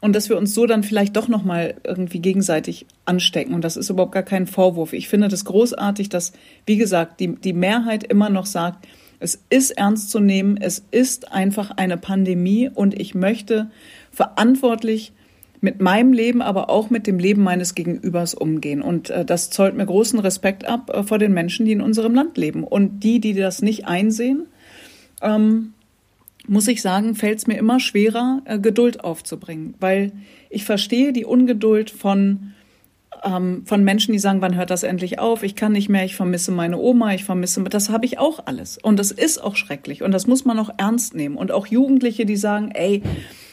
und 0.00 0.14
dass 0.14 0.28
wir 0.28 0.36
uns 0.38 0.54
so 0.54 0.66
dann 0.66 0.82
vielleicht 0.82 1.16
doch 1.16 1.28
noch 1.28 1.44
mal 1.44 1.74
irgendwie 1.84 2.20
gegenseitig 2.20 2.86
anstecken 3.04 3.54
und 3.54 3.64
das 3.64 3.76
ist 3.76 3.90
überhaupt 3.90 4.12
gar 4.12 4.22
kein 4.22 4.46
Vorwurf. 4.46 4.92
Ich 4.92 5.08
finde 5.08 5.28
das 5.28 5.44
großartig, 5.44 6.08
dass 6.08 6.32
wie 6.66 6.76
gesagt, 6.76 7.20
die 7.20 7.34
die 7.34 7.52
Mehrheit 7.52 8.04
immer 8.04 8.30
noch 8.30 8.46
sagt, 8.46 8.86
es 9.20 9.42
ist 9.50 9.72
ernst 9.72 10.10
zu 10.10 10.20
nehmen, 10.20 10.56
es 10.56 10.84
ist 10.90 11.32
einfach 11.32 11.72
eine 11.72 11.96
Pandemie 11.96 12.70
und 12.72 12.98
ich 12.98 13.14
möchte 13.14 13.70
verantwortlich 14.12 15.12
mit 15.60 15.80
meinem 15.80 16.12
Leben, 16.12 16.40
aber 16.40 16.70
auch 16.70 16.90
mit 16.90 17.06
dem 17.06 17.18
Leben 17.18 17.42
meines 17.42 17.74
Gegenübers 17.74 18.34
umgehen. 18.34 18.80
Und 18.80 19.10
äh, 19.10 19.24
das 19.24 19.50
zollt 19.50 19.76
mir 19.76 19.86
großen 19.86 20.18
Respekt 20.20 20.64
ab 20.64 20.90
äh, 20.94 21.02
vor 21.02 21.18
den 21.18 21.32
Menschen, 21.32 21.66
die 21.66 21.72
in 21.72 21.80
unserem 21.80 22.14
Land 22.14 22.36
leben. 22.38 22.64
Und 22.64 23.00
die, 23.00 23.20
die 23.20 23.34
das 23.34 23.60
nicht 23.60 23.86
einsehen, 23.86 24.46
ähm, 25.20 25.74
muss 26.48 26.68
ich 26.68 26.82
sagen, 26.82 27.14
fällt 27.14 27.38
es 27.38 27.46
mir 27.46 27.58
immer 27.58 27.80
schwerer, 27.80 28.42
äh, 28.44 28.58
Geduld 28.58 29.04
aufzubringen, 29.04 29.74
weil 29.80 30.12
ich 30.50 30.64
verstehe 30.64 31.12
die 31.12 31.24
Ungeduld 31.24 31.90
von 31.90 32.54
ähm, 33.24 33.62
von 33.64 33.84
Menschen, 33.84 34.12
die 34.12 34.18
sagen, 34.18 34.40
wann 34.40 34.54
hört 34.54 34.70
das 34.70 34.82
endlich 34.82 35.18
auf? 35.18 35.42
Ich 35.42 35.54
kann 35.54 35.72
nicht 35.72 35.88
mehr, 35.88 36.04
ich 36.04 36.16
vermisse 36.16 36.52
meine 36.52 36.78
Oma, 36.78 37.14
ich 37.14 37.24
vermisse, 37.24 37.62
das 37.64 37.90
habe 37.90 38.06
ich 38.06 38.18
auch 38.18 38.46
alles. 38.46 38.78
Und 38.78 38.98
das 38.98 39.10
ist 39.10 39.42
auch 39.42 39.56
schrecklich 39.56 40.02
und 40.02 40.12
das 40.12 40.26
muss 40.26 40.44
man 40.44 40.58
auch 40.58 40.70
ernst 40.76 41.14
nehmen. 41.14 41.36
Und 41.36 41.52
auch 41.52 41.66
Jugendliche, 41.66 42.26
die 42.26 42.36
sagen, 42.36 42.70
ey, 42.72 43.02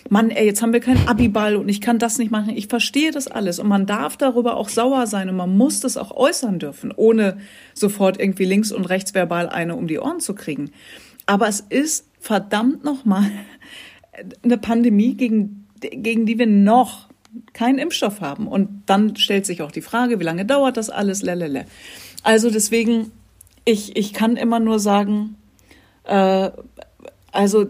Mann, 0.10 0.30
ey, 0.30 0.46
jetzt 0.46 0.62
haben 0.62 0.74
wir 0.74 0.82
keinen 0.82 1.08
Abiball 1.08 1.56
und 1.56 1.68
ich 1.68 1.82
kann 1.82 1.98
das 1.98 2.20
nicht 2.20 2.30
machen. 2.30 2.56
Ich 2.56 2.68
verstehe 2.68 3.12
das 3.12 3.28
alles 3.28 3.58
und 3.58 3.68
man 3.68 3.88
darf 3.88 4.18
darüber 4.18 4.56
auch 4.56 4.70
sauer 4.70 5.08
sein 5.08 5.30
und 5.30 5.36
man 5.36 5.58
muss 5.58 5.80
das 5.80 5.98
auch 5.98 6.12
äußern 6.12 6.60
dürfen, 6.60 6.94
ohne 6.96 7.38
sofort 7.74 8.20
irgendwie 8.20 8.46
links 8.46 8.72
und 8.72 8.86
rechts 8.86 9.16
verbal 9.16 9.50
eine 9.50 9.76
um 9.76 9.88
die 9.88 10.00
Ohren 10.00 10.20
zu 10.20 10.36
kriegen. 10.36 10.72
Aber 11.26 11.48
es 11.48 11.60
ist 11.60 12.06
verdammt 12.26 12.84
nochmal 12.84 13.30
eine 14.44 14.58
Pandemie, 14.58 15.14
gegen, 15.14 15.68
gegen 15.80 16.26
die 16.26 16.40
wir 16.40 16.48
noch 16.48 17.08
keinen 17.54 17.78
Impfstoff 17.78 18.20
haben. 18.20 18.48
Und 18.48 18.84
dann 18.88 19.16
stellt 19.16 19.46
sich 19.46 19.62
auch 19.62 19.72
die 19.72 19.82
Frage, 19.82 20.20
wie 20.20 20.24
lange 20.24 20.44
dauert 20.44 20.78
das 20.78 20.90
alles? 20.90 21.22
Lelele. 21.22 21.66
Also 22.24 22.50
deswegen, 22.50 23.12
ich, 23.64 23.96
ich 23.96 24.12
kann 24.12 24.38
immer 24.38 24.60
nur 24.60 24.80
sagen, 24.80 25.36
äh, 26.06 26.50
also 27.32 27.68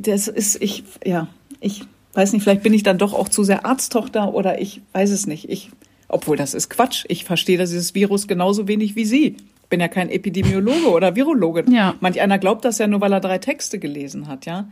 das 0.00 0.28
ist, 0.28 0.60
ich, 0.60 0.84
ja, 1.02 1.28
ich 1.60 1.84
weiß 2.12 2.34
nicht, 2.34 2.42
vielleicht 2.42 2.62
bin 2.62 2.74
ich 2.74 2.82
dann 2.82 2.98
doch 2.98 3.14
auch 3.14 3.30
zu 3.30 3.42
sehr 3.42 3.64
Arzttochter 3.64 4.34
oder 4.34 4.60
ich 4.60 4.82
weiß 4.92 5.10
es 5.10 5.26
nicht. 5.26 5.48
Ich, 5.48 5.70
obwohl 6.08 6.36
das 6.36 6.52
ist 6.52 6.68
Quatsch. 6.68 7.06
Ich 7.08 7.24
verstehe 7.24 7.56
dieses 7.56 7.94
Virus 7.94 8.28
genauso 8.28 8.68
wenig 8.68 8.96
wie 8.96 9.06
Sie. 9.06 9.36
Ich 9.64 9.68
bin 9.70 9.80
ja 9.80 9.88
kein 9.88 10.10
Epidemiologe 10.10 10.90
oder 10.90 11.16
Virologe. 11.16 11.64
Ja. 11.68 11.94
Manch 12.00 12.20
einer 12.20 12.38
glaubt 12.38 12.64
das 12.64 12.78
ja 12.78 12.86
nur, 12.86 13.00
weil 13.00 13.12
er 13.12 13.20
drei 13.20 13.38
Texte 13.38 13.78
gelesen 13.78 14.28
hat, 14.28 14.46
ja. 14.46 14.68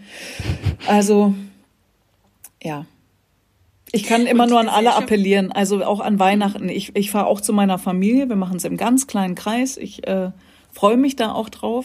Also, 0.86 1.34
ja. 2.62 2.86
Ich 3.90 4.04
kann 4.04 4.26
immer 4.26 4.46
nur 4.46 4.60
an 4.60 4.68
alle 4.68 4.94
appellieren, 4.94 5.50
also 5.50 5.84
auch 5.84 6.00
an 6.00 6.18
Weihnachten. 6.18 6.68
Ich, 6.68 6.94
ich 6.94 7.10
fahre 7.10 7.26
auch 7.26 7.40
zu 7.40 7.52
meiner 7.52 7.78
Familie, 7.78 8.28
wir 8.28 8.36
machen 8.36 8.56
es 8.56 8.64
im 8.64 8.76
ganz 8.76 9.06
kleinen 9.06 9.34
Kreis. 9.34 9.76
Ich 9.76 10.06
äh, 10.06 10.30
freue 10.70 10.96
mich 10.96 11.16
da 11.16 11.32
auch 11.32 11.48
drauf 11.48 11.84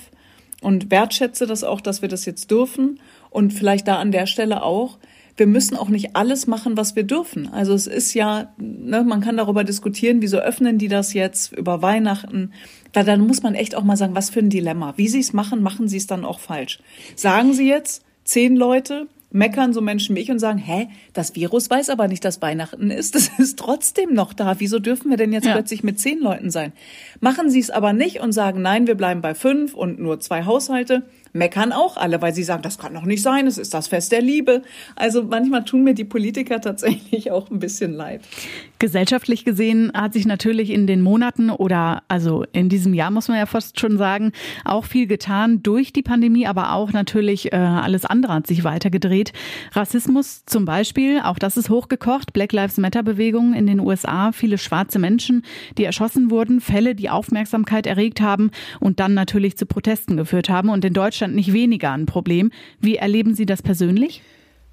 und 0.62 0.92
wertschätze 0.92 1.48
das 1.48 1.64
auch, 1.64 1.82
dass 1.82 2.02
wir 2.02 2.10
das 2.10 2.26
jetzt 2.26 2.52
dürfen. 2.52 3.00
Und 3.30 3.54
vielleicht 3.54 3.88
da 3.88 3.98
an 3.98 4.12
der 4.12 4.26
Stelle 4.26 4.64
auch, 4.64 4.98
wir 5.38 5.48
müssen 5.48 5.78
auch 5.78 5.90
nicht 5.90 6.16
alles 6.16 6.48
machen, 6.48 6.78
was 6.78 6.96
wir 6.96 7.04
dürfen. 7.04 7.48
Also 7.54 7.74
es 7.74 7.86
ist 7.86 8.16
ja, 8.16 8.54
ne, 8.58 9.04
man 9.04 9.22
kann 9.22 9.38
darüber 9.38 9.64
diskutieren, 9.64 10.22
wieso 10.22 10.38
öffnen 10.38 10.80
die 10.80 10.88
das 10.88 11.14
jetzt 11.14 11.54
über 11.54 11.82
Weihnachten. 11.84 12.52
Da 12.92 13.04
dann 13.04 13.22
muss 13.22 13.44
man 13.44 13.54
echt 13.54 13.76
auch 13.76 13.84
mal 13.84 13.98
sagen, 13.98 14.16
was 14.16 14.32
für 14.32 14.40
ein 14.40 14.50
Dilemma. 14.50 14.96
Wie 14.98 15.08
sie 15.08 15.20
es 15.20 15.34
machen, 15.34 15.62
machen 15.62 15.88
sie 15.88 15.98
es 15.98 16.08
dann 16.08 16.26
auch 16.26 16.40
falsch. 16.40 16.80
Sagen 17.16 17.54
sie 17.54 17.68
jetzt 17.68 18.04
zehn 18.24 18.56
Leute, 18.56 19.08
meckern 19.32 19.74
so 19.74 19.82
Menschen 19.82 20.16
wie 20.16 20.22
ich 20.22 20.32
und 20.32 20.40
sagen, 20.40 20.58
hä, 20.58 20.88
das 21.14 21.36
Virus 21.36 21.70
weiß 21.70 21.90
aber 21.90 22.08
nicht, 22.08 22.24
dass 22.24 22.42
Weihnachten 22.42 22.92
ist. 22.92 23.16
Das 23.16 23.30
ist 23.38 23.60
trotzdem 23.60 24.14
noch 24.14 24.34
da. 24.34 24.60
Wieso 24.60 24.80
dürfen 24.80 25.10
wir 25.10 25.18
denn 25.18 25.34
jetzt 25.34 25.46
ja. 25.46 25.54
plötzlich 25.54 25.84
mit 25.84 26.00
zehn 26.00 26.20
Leuten 26.20 26.50
sein? 26.50 26.74
Machen 27.20 27.50
Sie 27.50 27.60
es 27.60 27.70
aber 27.70 27.94
nicht 27.94 28.20
und 28.22 28.32
sagen, 28.32 28.62
nein, 28.62 28.88
wir 28.88 28.96
bleiben 28.96 29.22
bei 29.22 29.36
fünf 29.36 29.74
und 29.74 30.00
nur 30.00 30.20
zwei 30.20 30.46
Haushalte, 30.46 31.04
meckern 31.34 31.72
auch 31.72 31.98
alle, 31.98 32.22
weil 32.22 32.34
sie 32.34 32.44
sagen, 32.44 32.62
das 32.62 32.78
kann 32.78 32.94
doch 32.94 33.04
nicht 33.04 33.22
sein, 33.22 33.48
es 33.48 33.58
ist 33.58 33.74
das 33.74 33.88
Fest 33.88 34.12
der 34.12 34.22
Liebe. 34.22 34.62
Also 34.96 35.24
manchmal 35.24 35.64
tun 35.66 35.84
mir 35.84 35.94
die 35.94 36.06
Politiker 36.06 36.62
tatsächlich 36.62 37.32
auch 37.32 37.50
ein 37.50 37.60
bisschen 37.60 37.94
leid. 37.94 38.22
Gesellschaftlich 38.80 39.44
gesehen 39.44 39.92
hat 39.94 40.14
sich 40.14 40.26
natürlich 40.26 40.70
in 40.70 40.88
den 40.88 41.02
Monaten 41.02 41.50
oder 41.50 42.04
also 42.08 42.46
in 42.54 42.70
diesem 42.70 42.94
Jahr 42.94 43.12
muss 43.12 43.28
man 43.28 43.38
ja 43.38 43.46
fast 43.46 43.80
schon 43.80 43.98
sagen, 43.98 44.32
auch 44.66 44.86
viel 44.86 45.08
getan 45.08 45.64
durch 45.64 45.94
die 45.94 46.04
Pandemie, 46.04 46.48
aber 46.48 46.74
auch 46.74 46.92
natürlich 46.94 47.52
äh, 47.52 47.56
alles 47.56 48.06
andere 48.06 48.34
hat 48.34 48.48
sich 48.48 48.64
weitergedreht. 48.64 49.34
Rassismus 49.74 50.46
zum 50.46 50.66
Beispiel, 50.66 51.22
auch 51.22 51.40
das 51.40 51.58
ist 51.58 51.70
hochgekocht. 51.70 52.34
Black 52.34 52.54
Lives 52.54 52.78
Matter 52.78 53.04
Bewegung 53.04 53.54
in 53.54 53.68
den 53.68 53.80
USA, 53.80 54.32
viele 54.32 54.58
schwarze 54.58 55.00
Menschen, 55.00 55.44
die 55.78 55.84
erschossen 55.84 56.30
wurden, 56.30 56.62
Fälle, 56.62 56.96
die 56.96 57.10
Aufmerksamkeit 57.10 57.88
erregt 57.88 58.22
haben 58.22 58.52
und 58.80 59.00
dann 59.00 59.14
natürlich 59.14 59.58
zu 59.58 59.66
Protesten 59.66 60.18
geführt 60.18 60.50
haben. 60.50 60.70
Und 60.70 60.86
in 60.86 60.94
Deutschland 60.94 61.17
nicht 61.26 61.54
weniger 61.54 61.92
ein 61.92 62.06
Problem. 62.06 62.52
Wie 62.80 62.98
erleben 62.98 63.34
Sie 63.34 63.46
das 63.46 63.62
persönlich? 63.62 64.22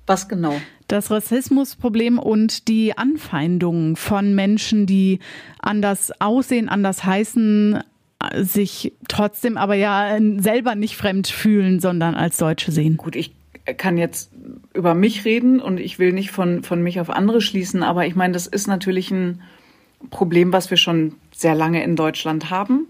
Was 0.06 0.28
genau? 0.28 0.60
Das 0.86 1.10
Rassismusproblem 1.10 2.18
und 2.18 2.68
die 2.68 2.96
Anfeindungen 2.96 3.96
von 3.96 4.34
Menschen, 4.34 4.86
die 4.86 5.20
anders 5.60 6.12
aussehen, 6.20 6.68
anders 6.68 7.04
heißen, 7.04 7.82
sich 8.36 8.92
trotzdem 9.08 9.56
aber 9.56 9.74
ja 9.74 10.18
selber 10.38 10.74
nicht 10.74 10.96
fremd 10.96 11.28
fühlen, 11.28 11.80
sondern 11.80 12.14
als 12.14 12.36
Deutsche 12.36 12.70
sehen. 12.70 12.96
Gut, 12.96 13.16
ich 13.16 13.32
kann 13.78 13.96
jetzt 13.96 14.30
über 14.74 14.94
mich 14.94 15.24
reden 15.24 15.60
und 15.60 15.80
ich 15.80 15.98
will 15.98 16.12
nicht 16.12 16.30
von, 16.30 16.62
von 16.62 16.82
mich 16.82 17.00
auf 17.00 17.08
andere 17.08 17.40
schließen, 17.40 17.82
aber 17.82 18.06
ich 18.06 18.14
meine, 18.14 18.34
das 18.34 18.46
ist 18.46 18.66
natürlich 18.66 19.10
ein 19.10 19.40
Problem, 20.10 20.52
was 20.52 20.70
wir 20.70 20.76
schon 20.76 21.14
sehr 21.32 21.54
lange 21.54 21.82
in 21.82 21.96
Deutschland 21.96 22.50
haben 22.50 22.88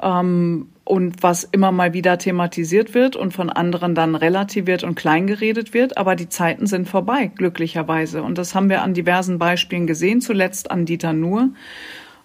ähm, 0.00 0.68
und 0.86 1.24
was 1.24 1.42
immer 1.42 1.72
mal 1.72 1.92
wieder 1.94 2.16
thematisiert 2.16 2.94
wird 2.94 3.16
und 3.16 3.34
von 3.34 3.50
anderen 3.50 3.96
dann 3.96 4.14
relativiert 4.14 4.84
und 4.84 4.94
kleingeredet 4.94 5.74
wird. 5.74 5.98
Aber 5.98 6.14
die 6.14 6.28
Zeiten 6.28 6.68
sind 6.68 6.88
vorbei, 6.88 7.26
glücklicherweise. 7.34 8.22
Und 8.22 8.38
das 8.38 8.54
haben 8.54 8.70
wir 8.70 8.82
an 8.82 8.94
diversen 8.94 9.40
Beispielen 9.40 9.88
gesehen, 9.88 10.20
zuletzt 10.20 10.70
an 10.70 10.86
Dieter 10.86 11.12
Nuhr. 11.12 11.48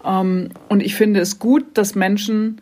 Ähm, 0.06 0.50
und 0.70 0.84
ich 0.84 0.94
finde 0.94 1.22
es 1.22 1.40
gut, 1.40 1.66
dass 1.74 1.96
Menschen 1.96 2.62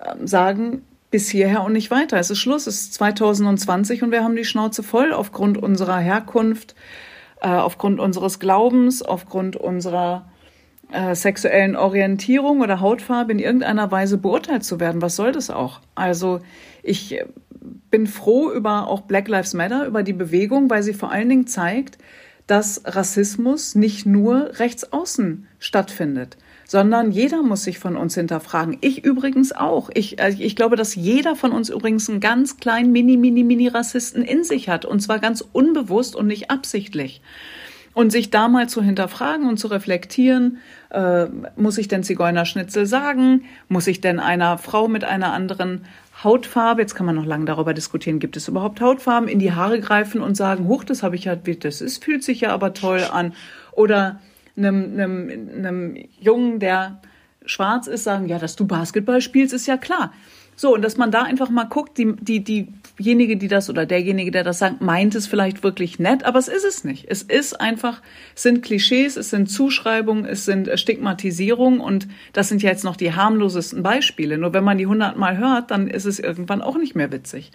äh, 0.00 0.26
sagen, 0.26 0.82
bis 1.10 1.30
hierher 1.30 1.64
und 1.64 1.72
nicht 1.72 1.90
weiter. 1.90 2.18
Es 2.18 2.28
ist 2.28 2.40
Schluss, 2.40 2.66
es 2.66 2.82
ist 2.82 2.94
2020 2.94 4.02
und 4.02 4.10
wir 4.10 4.22
haben 4.22 4.36
die 4.36 4.44
Schnauze 4.44 4.82
voll 4.82 5.14
aufgrund 5.14 5.56
unserer 5.56 5.96
Herkunft, 5.96 6.74
äh, 7.40 7.48
aufgrund 7.48 8.00
unseres 8.00 8.38
Glaubens, 8.38 9.00
aufgrund 9.00 9.56
unserer 9.56 10.26
äh, 10.92 11.14
sexuellen 11.14 11.76
Orientierung 11.76 12.60
oder 12.60 12.80
Hautfarbe 12.80 13.32
in 13.32 13.38
irgendeiner 13.38 13.90
Weise 13.90 14.18
beurteilt 14.18 14.64
zu 14.64 14.80
werden. 14.80 15.02
Was 15.02 15.16
soll 15.16 15.32
das 15.32 15.50
auch? 15.50 15.80
Also 15.94 16.40
ich 16.82 17.20
bin 17.90 18.06
froh 18.06 18.50
über 18.50 18.86
auch 18.86 19.02
Black 19.02 19.28
Lives 19.28 19.54
Matter, 19.54 19.86
über 19.86 20.02
die 20.02 20.12
Bewegung, 20.12 20.70
weil 20.70 20.82
sie 20.82 20.94
vor 20.94 21.10
allen 21.10 21.28
Dingen 21.28 21.46
zeigt, 21.46 21.98
dass 22.46 22.82
Rassismus 22.86 23.74
nicht 23.74 24.06
nur 24.06 24.58
rechts 24.58 24.92
außen 24.92 25.46
stattfindet, 25.58 26.38
sondern 26.66 27.10
jeder 27.12 27.42
muss 27.42 27.64
sich 27.64 27.78
von 27.78 27.96
uns 27.96 28.14
hinterfragen. 28.14 28.78
Ich 28.80 29.04
übrigens 29.04 29.52
auch. 29.52 29.90
Ich, 29.92 30.18
äh, 30.18 30.34
ich 30.38 30.56
glaube, 30.56 30.76
dass 30.76 30.94
jeder 30.94 31.36
von 31.36 31.52
uns 31.52 31.68
übrigens 31.68 32.08
einen 32.08 32.20
ganz 32.20 32.56
kleinen 32.56 32.90
Mini, 32.90 33.18
Mini, 33.18 33.44
Mini 33.44 33.68
Rassisten 33.68 34.22
in 34.22 34.44
sich 34.44 34.68
hat 34.68 34.86
und 34.86 35.00
zwar 35.00 35.18
ganz 35.18 35.44
unbewusst 35.52 36.16
und 36.16 36.26
nicht 36.26 36.50
absichtlich. 36.50 37.20
Und 37.94 38.10
sich 38.10 38.30
da 38.30 38.48
mal 38.48 38.68
zu 38.68 38.82
hinterfragen 38.82 39.48
und 39.48 39.58
zu 39.58 39.68
reflektieren, 39.68 40.58
äh, 40.90 41.26
muss 41.56 41.78
ich 41.78 41.88
denn 41.88 42.04
Zigeunerschnitzel 42.04 42.86
sagen? 42.86 43.44
Muss 43.68 43.86
ich 43.86 44.00
denn 44.00 44.20
einer 44.20 44.58
Frau 44.58 44.88
mit 44.88 45.04
einer 45.04 45.32
anderen 45.32 45.84
Hautfarbe, 46.22 46.80
jetzt 46.80 46.94
kann 46.94 47.06
man 47.06 47.14
noch 47.14 47.26
lange 47.26 47.44
darüber 47.44 47.74
diskutieren, 47.74 48.18
gibt 48.18 48.36
es 48.36 48.48
überhaupt 48.48 48.80
Hautfarben, 48.80 49.28
in 49.28 49.38
die 49.38 49.52
Haare 49.52 49.80
greifen 49.80 50.20
und 50.20 50.36
sagen, 50.36 50.66
huch, 50.66 50.84
das 50.84 51.02
habe 51.02 51.14
ich 51.14 51.24
ja, 51.24 51.36
das 51.36 51.80
ist, 51.80 52.04
fühlt 52.04 52.24
sich 52.24 52.40
ja 52.40 52.52
aber 52.52 52.74
toll 52.74 53.04
an. 53.12 53.34
Oder 53.72 54.20
einem, 54.56 54.92
einem, 54.92 55.48
einem 55.56 55.96
Jungen, 56.18 56.58
der 56.58 57.00
schwarz 57.46 57.86
ist, 57.86 58.04
sagen, 58.04 58.28
ja, 58.28 58.38
dass 58.38 58.56
du 58.56 58.66
Basketball 58.66 59.20
spielst, 59.20 59.54
ist 59.54 59.66
ja 59.66 59.76
klar. 59.76 60.12
So, 60.60 60.74
und 60.74 60.82
dass 60.82 60.96
man 60.96 61.12
da 61.12 61.22
einfach 61.22 61.50
mal 61.50 61.66
guckt, 61.66 61.98
die, 61.98 62.16
die, 62.16 62.42
diejenige, 62.42 63.36
die 63.36 63.46
das 63.46 63.70
oder 63.70 63.86
derjenige, 63.86 64.32
der 64.32 64.42
das 64.42 64.58
sagt, 64.58 64.80
meint 64.80 65.14
es 65.14 65.28
vielleicht 65.28 65.62
wirklich 65.62 66.00
nett, 66.00 66.24
aber 66.24 66.40
es 66.40 66.48
ist 66.48 66.64
es 66.64 66.82
nicht. 66.82 67.04
Es 67.08 67.22
ist 67.22 67.60
einfach, 67.60 68.02
es 68.34 68.42
sind 68.42 68.64
Klischees, 68.64 69.16
es 69.16 69.30
sind 69.30 69.48
Zuschreibungen, 69.48 70.24
es 70.24 70.46
sind 70.46 70.68
Stigmatisierungen 70.74 71.78
und 71.78 72.08
das 72.32 72.48
sind 72.48 72.60
ja 72.60 72.70
jetzt 72.70 72.82
noch 72.82 72.96
die 72.96 73.12
harmlosesten 73.12 73.84
Beispiele. 73.84 74.36
Nur 74.36 74.52
wenn 74.52 74.64
man 74.64 74.78
die 74.78 74.88
hundertmal 74.88 75.38
hört, 75.38 75.70
dann 75.70 75.86
ist 75.86 76.06
es 76.06 76.18
irgendwann 76.18 76.60
auch 76.60 76.76
nicht 76.76 76.96
mehr 76.96 77.12
witzig. 77.12 77.52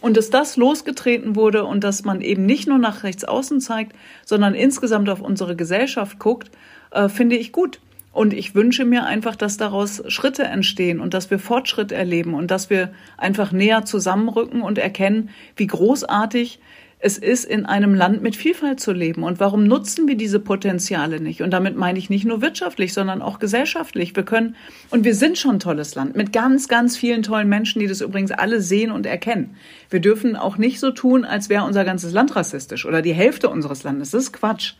Und 0.00 0.16
dass 0.16 0.30
das 0.30 0.56
losgetreten 0.56 1.34
wurde 1.34 1.64
und 1.64 1.82
dass 1.82 2.04
man 2.04 2.20
eben 2.20 2.46
nicht 2.46 2.68
nur 2.68 2.78
nach 2.78 3.02
rechts 3.02 3.24
außen 3.24 3.60
zeigt, 3.60 3.96
sondern 4.24 4.54
insgesamt 4.54 5.08
auf 5.08 5.20
unsere 5.20 5.56
Gesellschaft 5.56 6.20
guckt, 6.20 6.52
äh, 6.92 7.08
finde 7.08 7.34
ich 7.34 7.50
gut. 7.50 7.80
Und 8.14 8.32
ich 8.32 8.54
wünsche 8.54 8.84
mir 8.84 9.04
einfach, 9.04 9.34
dass 9.34 9.56
daraus 9.56 10.02
Schritte 10.06 10.44
entstehen 10.44 11.00
und 11.00 11.14
dass 11.14 11.32
wir 11.32 11.40
Fortschritt 11.40 11.90
erleben 11.90 12.34
und 12.34 12.52
dass 12.52 12.70
wir 12.70 12.92
einfach 13.18 13.50
näher 13.50 13.84
zusammenrücken 13.84 14.62
und 14.62 14.78
erkennen, 14.78 15.30
wie 15.56 15.66
großartig 15.66 16.60
es 17.00 17.18
ist, 17.18 17.44
in 17.44 17.66
einem 17.66 17.92
Land 17.92 18.22
mit 18.22 18.36
Vielfalt 18.36 18.78
zu 18.78 18.92
leben. 18.92 19.24
Und 19.24 19.40
warum 19.40 19.66
nutzen 19.66 20.06
wir 20.06 20.16
diese 20.16 20.38
Potenziale 20.38 21.20
nicht? 21.20 21.42
Und 21.42 21.50
damit 21.50 21.76
meine 21.76 21.98
ich 21.98 22.08
nicht 22.08 22.24
nur 22.24 22.40
wirtschaftlich, 22.40 22.94
sondern 22.94 23.20
auch 23.20 23.40
gesellschaftlich. 23.40 24.14
Wir 24.14 24.22
können, 24.22 24.54
und 24.90 25.04
wir 25.04 25.16
sind 25.16 25.36
schon 25.36 25.56
ein 25.56 25.60
tolles 25.60 25.96
Land 25.96 26.14
mit 26.14 26.32
ganz, 26.32 26.68
ganz 26.68 26.96
vielen 26.96 27.24
tollen 27.24 27.48
Menschen, 27.48 27.80
die 27.80 27.88
das 27.88 28.00
übrigens 28.00 28.30
alle 28.30 28.60
sehen 28.60 28.92
und 28.92 29.06
erkennen. 29.06 29.56
Wir 29.90 30.00
dürfen 30.00 30.36
auch 30.36 30.56
nicht 30.56 30.78
so 30.78 30.92
tun, 30.92 31.24
als 31.24 31.48
wäre 31.48 31.64
unser 31.64 31.84
ganzes 31.84 32.12
Land 32.12 32.36
rassistisch 32.36 32.86
oder 32.86 33.02
die 33.02 33.12
Hälfte 33.12 33.50
unseres 33.50 33.82
Landes. 33.82 34.12
Das 34.12 34.22
ist 34.22 34.32
Quatsch. 34.32 34.74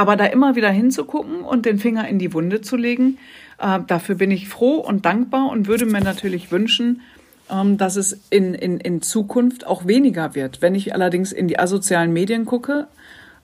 Aber 0.00 0.16
da 0.16 0.24
immer 0.24 0.56
wieder 0.56 0.70
hinzugucken 0.70 1.42
und 1.42 1.66
den 1.66 1.78
Finger 1.78 2.08
in 2.08 2.18
die 2.18 2.32
Wunde 2.32 2.62
zu 2.62 2.78
legen, 2.78 3.18
äh, 3.58 3.80
dafür 3.86 4.14
bin 4.14 4.30
ich 4.30 4.48
froh 4.48 4.76
und 4.76 5.04
dankbar 5.04 5.50
und 5.50 5.68
würde 5.68 5.84
mir 5.84 6.00
natürlich 6.00 6.50
wünschen, 6.50 7.02
ähm, 7.50 7.76
dass 7.76 7.96
es 7.96 8.18
in, 8.30 8.54
in, 8.54 8.80
in 8.80 9.02
Zukunft 9.02 9.66
auch 9.66 9.86
weniger 9.86 10.34
wird. 10.34 10.62
Wenn 10.62 10.74
ich 10.74 10.94
allerdings 10.94 11.32
in 11.32 11.48
die 11.48 11.58
asozialen 11.58 12.14
Medien 12.14 12.46
gucke, 12.46 12.86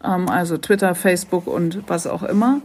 ähm, 0.02 0.30
also 0.30 0.56
Twitter, 0.56 0.94
Facebook 0.94 1.46
und 1.46 1.82
was 1.88 2.06
auch 2.06 2.22
immer, 2.22 2.62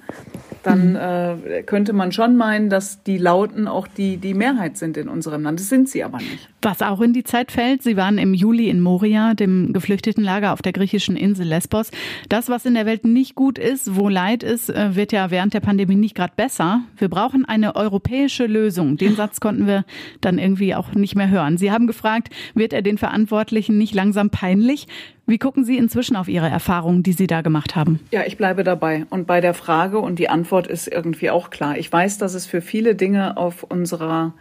dann 0.63 0.91
mhm. 0.91 0.95
äh, 0.95 1.63
könnte 1.63 1.93
man 1.93 2.11
schon 2.11 2.35
meinen, 2.37 2.69
dass 2.69 3.03
die 3.03 3.17
Lauten 3.17 3.67
auch 3.67 3.87
die, 3.87 4.17
die 4.17 4.33
Mehrheit 4.33 4.77
sind 4.77 4.97
in 4.97 5.09
unserem 5.09 5.43
Land. 5.43 5.59
Das 5.59 5.69
sind 5.69 5.89
sie 5.89 6.03
aber 6.03 6.17
nicht. 6.17 6.49
Was 6.61 6.81
auch 6.81 7.01
in 7.01 7.13
die 7.13 7.23
Zeit 7.23 7.51
fällt, 7.51 7.81
Sie 7.81 7.97
waren 7.97 8.19
im 8.19 8.35
Juli 8.35 8.69
in 8.69 8.81
Moria, 8.81 9.33
dem 9.33 9.73
Geflüchtetenlager 9.73 10.53
auf 10.53 10.61
der 10.61 10.73
griechischen 10.73 11.15
Insel 11.15 11.47
Lesbos. 11.47 11.89
Das, 12.29 12.49
was 12.49 12.65
in 12.65 12.75
der 12.75 12.85
Welt 12.85 13.03
nicht 13.03 13.33
gut 13.33 13.57
ist, 13.57 13.95
wo 13.95 14.09
Leid 14.09 14.43
ist, 14.43 14.69
äh, 14.69 14.95
wird 14.95 15.11
ja 15.11 15.31
während 15.31 15.55
der 15.55 15.59
Pandemie 15.61 15.95
nicht 15.95 16.13
gerade 16.13 16.33
besser. 16.35 16.81
Wir 16.97 17.09
brauchen 17.09 17.45
eine 17.45 17.75
europäische 17.75 18.45
Lösung. 18.45 18.97
Den 18.97 19.15
Satz 19.15 19.39
konnten 19.39 19.65
wir 19.65 19.85
dann 20.21 20.37
irgendwie 20.37 20.75
auch 20.75 20.93
nicht 20.93 21.15
mehr 21.15 21.29
hören. 21.29 21.57
Sie 21.57 21.71
haben 21.71 21.87
gefragt, 21.87 22.29
wird 22.53 22.73
er 22.73 22.83
den 22.83 22.99
Verantwortlichen 22.99 23.79
nicht 23.79 23.95
langsam 23.95 24.29
peinlich? 24.29 24.87
Wie 25.27 25.37
gucken 25.37 25.63
Sie 25.63 25.77
inzwischen 25.77 26.15
auf 26.15 26.27
Ihre 26.27 26.49
Erfahrungen, 26.49 27.03
die 27.03 27.13
Sie 27.13 27.27
da 27.27 27.41
gemacht 27.41 27.75
haben? 27.75 27.99
Ja, 28.11 28.23
ich 28.25 28.37
bleibe 28.37 28.63
dabei. 28.63 29.05
Und 29.09 29.27
bei 29.27 29.39
der 29.39 29.53
Frage, 29.53 29.99
und 29.99 30.19
die 30.19 30.29
Antwort 30.29 30.67
ist 30.67 30.87
irgendwie 30.87 31.29
auch 31.29 31.49
klar. 31.49 31.77
Ich 31.77 31.91
weiß, 31.91 32.17
dass 32.17 32.33
es 32.33 32.45
für 32.45 32.61
viele 32.61 32.95
Dinge 32.95 33.37
auf 33.37 33.63
unserer 33.63 34.33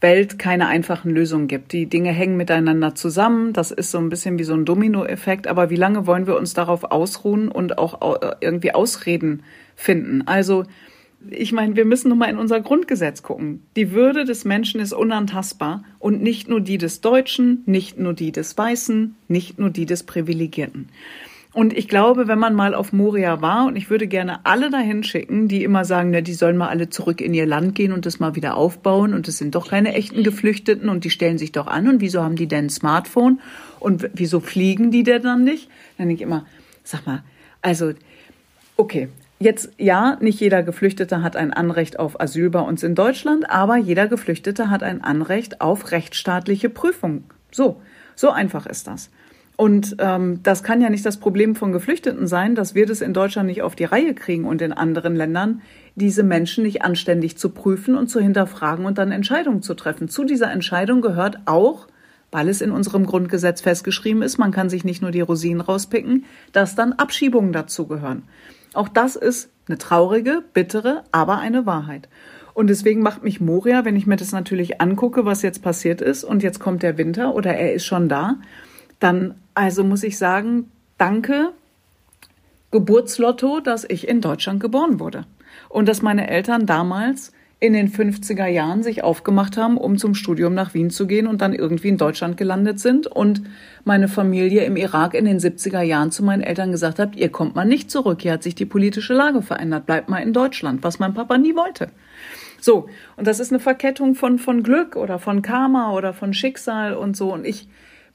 Welt 0.00 0.38
keine 0.38 0.66
einfachen 0.66 1.10
Lösungen 1.10 1.48
gibt. 1.48 1.72
Die 1.72 1.86
Dinge 1.86 2.10
hängen 2.10 2.36
miteinander 2.36 2.94
zusammen. 2.94 3.54
Das 3.54 3.70
ist 3.70 3.90
so 3.90 3.98
ein 3.98 4.10
bisschen 4.10 4.38
wie 4.38 4.44
so 4.44 4.52
ein 4.52 4.66
Dominoeffekt. 4.66 5.46
Aber 5.46 5.70
wie 5.70 5.76
lange 5.76 6.06
wollen 6.06 6.26
wir 6.26 6.36
uns 6.36 6.52
darauf 6.52 6.84
ausruhen 6.84 7.48
und 7.48 7.78
auch 7.78 8.20
irgendwie 8.40 8.72
Ausreden 8.72 9.42
finden? 9.74 10.26
Also, 10.26 10.64
ich 11.30 11.52
meine, 11.52 11.76
wir 11.76 11.84
müssen 11.84 12.08
nun 12.08 12.18
mal 12.18 12.30
in 12.30 12.38
unser 12.38 12.60
Grundgesetz 12.60 13.22
gucken. 13.22 13.62
Die 13.74 13.92
Würde 13.92 14.24
des 14.24 14.44
Menschen 14.44 14.80
ist 14.80 14.92
unantastbar 14.92 15.82
und 15.98 16.22
nicht 16.22 16.48
nur 16.48 16.60
die 16.60 16.78
des 16.78 17.00
Deutschen, 17.00 17.62
nicht 17.66 17.98
nur 17.98 18.12
die 18.12 18.32
des 18.32 18.56
Weißen, 18.56 19.16
nicht 19.28 19.58
nur 19.58 19.70
die 19.70 19.86
des 19.86 20.04
Privilegierten. 20.04 20.88
Und 21.52 21.72
ich 21.72 21.88
glaube, 21.88 22.28
wenn 22.28 22.38
man 22.38 22.54
mal 22.54 22.74
auf 22.74 22.92
Moria 22.92 23.40
war, 23.40 23.66
und 23.66 23.76
ich 23.76 23.88
würde 23.88 24.06
gerne 24.06 24.44
alle 24.44 24.68
dahin 24.68 25.02
schicken, 25.02 25.48
die 25.48 25.64
immer 25.64 25.86
sagen, 25.86 26.10
na, 26.10 26.20
die 26.20 26.34
sollen 26.34 26.58
mal 26.58 26.68
alle 26.68 26.90
zurück 26.90 27.22
in 27.22 27.32
ihr 27.32 27.46
Land 27.46 27.74
gehen 27.74 27.92
und 27.92 28.04
das 28.04 28.20
mal 28.20 28.36
wieder 28.36 28.58
aufbauen 28.58 29.14
und 29.14 29.26
es 29.26 29.38
sind 29.38 29.54
doch 29.54 29.70
keine 29.70 29.94
echten 29.94 30.22
Geflüchteten 30.22 30.90
und 30.90 31.04
die 31.04 31.10
stellen 31.10 31.38
sich 31.38 31.52
doch 31.52 31.66
an 31.66 31.88
und 31.88 32.02
wieso 32.02 32.22
haben 32.22 32.36
die 32.36 32.46
denn 32.46 32.66
ein 32.66 32.70
Smartphone 32.70 33.40
und 33.80 34.10
wieso 34.12 34.40
fliegen 34.40 34.90
die 34.90 35.02
denn 35.02 35.22
dann 35.22 35.44
nicht? 35.44 35.70
Dann 35.96 36.08
denke 36.08 36.22
ich 36.22 36.28
immer, 36.28 36.44
sag 36.84 37.06
mal, 37.06 37.24
also, 37.62 37.94
okay, 38.76 39.08
Jetzt 39.38 39.70
ja, 39.76 40.16
nicht 40.20 40.40
jeder 40.40 40.62
Geflüchtete 40.62 41.22
hat 41.22 41.36
ein 41.36 41.52
Anrecht 41.52 41.98
auf 41.98 42.20
Asyl 42.20 42.48
bei 42.48 42.60
uns 42.60 42.82
in 42.82 42.94
Deutschland, 42.94 43.50
aber 43.50 43.76
jeder 43.76 44.06
Geflüchtete 44.06 44.70
hat 44.70 44.82
ein 44.82 45.04
Anrecht 45.04 45.60
auf 45.60 45.92
rechtsstaatliche 45.92 46.70
Prüfung. 46.70 47.24
So, 47.50 47.80
so 48.14 48.30
einfach 48.30 48.66
ist 48.66 48.86
das. 48.86 49.10
Und 49.56 49.96
ähm, 50.00 50.40
das 50.42 50.62
kann 50.62 50.82
ja 50.82 50.90
nicht 50.90 51.04
das 51.04 51.18
Problem 51.18 51.54
von 51.54 51.72
Geflüchteten 51.72 52.26
sein, 52.26 52.54
dass 52.54 52.74
wir 52.74 52.86
das 52.86 53.00
in 53.00 53.14
Deutschland 53.14 53.48
nicht 53.48 53.62
auf 53.62 53.74
die 53.74 53.84
Reihe 53.84 54.14
kriegen 54.14 54.44
und 54.44 54.60
in 54.60 54.72
anderen 54.72 55.16
Ländern 55.16 55.62
diese 55.94 56.22
Menschen 56.22 56.64
nicht 56.64 56.82
anständig 56.82 57.38
zu 57.38 57.50
prüfen 57.50 57.96
und 57.96 58.08
zu 58.08 58.20
hinterfragen 58.20 58.84
und 58.84 58.98
dann 58.98 59.12
Entscheidungen 59.12 59.62
zu 59.62 59.74
treffen. 59.74 60.08
Zu 60.08 60.24
dieser 60.24 60.50
Entscheidung 60.50 61.00
gehört 61.00 61.40
auch, 61.46 61.88
weil 62.30 62.48
es 62.50 62.60
in 62.60 62.70
unserem 62.70 63.06
Grundgesetz 63.06 63.62
festgeschrieben 63.62 64.20
ist, 64.20 64.36
man 64.36 64.50
kann 64.50 64.68
sich 64.68 64.84
nicht 64.84 65.00
nur 65.00 65.10
die 65.10 65.22
Rosinen 65.22 65.62
rauspicken, 65.62 66.26
dass 66.52 66.74
dann 66.74 66.92
Abschiebungen 66.92 67.52
dazugehören. 67.52 68.24
Auch 68.76 68.88
das 68.88 69.16
ist 69.16 69.50
eine 69.68 69.78
traurige, 69.78 70.42
bittere, 70.52 71.04
aber 71.10 71.38
eine 71.38 71.66
Wahrheit. 71.66 72.08
Und 72.54 72.68
deswegen 72.68 73.02
macht 73.02 73.22
mich 73.22 73.40
Moria, 73.40 73.84
wenn 73.84 73.96
ich 73.96 74.06
mir 74.06 74.16
das 74.16 74.32
natürlich 74.32 74.80
angucke, 74.80 75.24
was 75.24 75.42
jetzt 75.42 75.62
passiert 75.62 76.00
ist 76.00 76.24
und 76.24 76.42
jetzt 76.42 76.58
kommt 76.58 76.82
der 76.82 76.96
Winter 76.96 77.34
oder 77.34 77.54
er 77.54 77.74
ist 77.74 77.84
schon 77.84 78.08
da, 78.08 78.36
dann 78.98 79.34
also 79.54 79.84
muss 79.84 80.02
ich 80.02 80.16
sagen, 80.16 80.70
danke 80.98 81.52
Geburtslotto, 82.70 83.60
dass 83.60 83.84
ich 83.84 84.08
in 84.08 84.20
Deutschland 84.20 84.60
geboren 84.60 85.00
wurde. 85.00 85.24
Und 85.68 85.88
dass 85.88 86.02
meine 86.02 86.28
Eltern 86.28 86.66
damals 86.66 87.32
in 87.66 87.74
den 87.74 87.90
50er 87.90 88.46
Jahren 88.46 88.82
sich 88.82 89.04
aufgemacht 89.04 89.56
haben, 89.56 89.76
um 89.76 89.98
zum 89.98 90.14
Studium 90.14 90.54
nach 90.54 90.72
Wien 90.72 90.90
zu 90.90 91.06
gehen 91.06 91.26
und 91.26 91.40
dann 91.40 91.52
irgendwie 91.52 91.88
in 91.88 91.98
Deutschland 91.98 92.36
gelandet 92.36 92.80
sind 92.80 93.06
und 93.06 93.42
meine 93.84 94.08
Familie 94.08 94.64
im 94.64 94.76
Irak 94.76 95.14
in 95.14 95.24
den 95.24 95.38
70er 95.38 95.82
Jahren 95.82 96.10
zu 96.10 96.24
meinen 96.24 96.42
Eltern 96.42 96.70
gesagt 96.70 96.98
hat, 96.98 97.16
ihr 97.16 97.30
kommt 97.30 97.54
mal 97.54 97.64
nicht 97.64 97.90
zurück, 97.90 98.22
hier 98.22 98.32
hat 98.32 98.42
sich 98.42 98.54
die 98.54 98.66
politische 98.66 99.14
Lage 99.14 99.42
verändert, 99.42 99.86
bleibt 99.86 100.08
mal 100.08 100.22
in 100.22 100.32
Deutschland, 100.32 100.82
was 100.82 100.98
mein 100.98 101.14
Papa 101.14 101.36
nie 101.36 101.54
wollte. 101.54 101.90
So, 102.60 102.88
und 103.16 103.26
das 103.26 103.40
ist 103.40 103.52
eine 103.52 103.60
Verkettung 103.60 104.14
von, 104.14 104.38
von 104.38 104.62
Glück 104.62 104.96
oder 104.96 105.18
von 105.18 105.42
Karma 105.42 105.92
oder 105.92 106.12
von 106.14 106.32
Schicksal 106.32 106.94
und 106.94 107.16
so. 107.16 107.32
Und 107.32 107.44
ich 107.44 107.68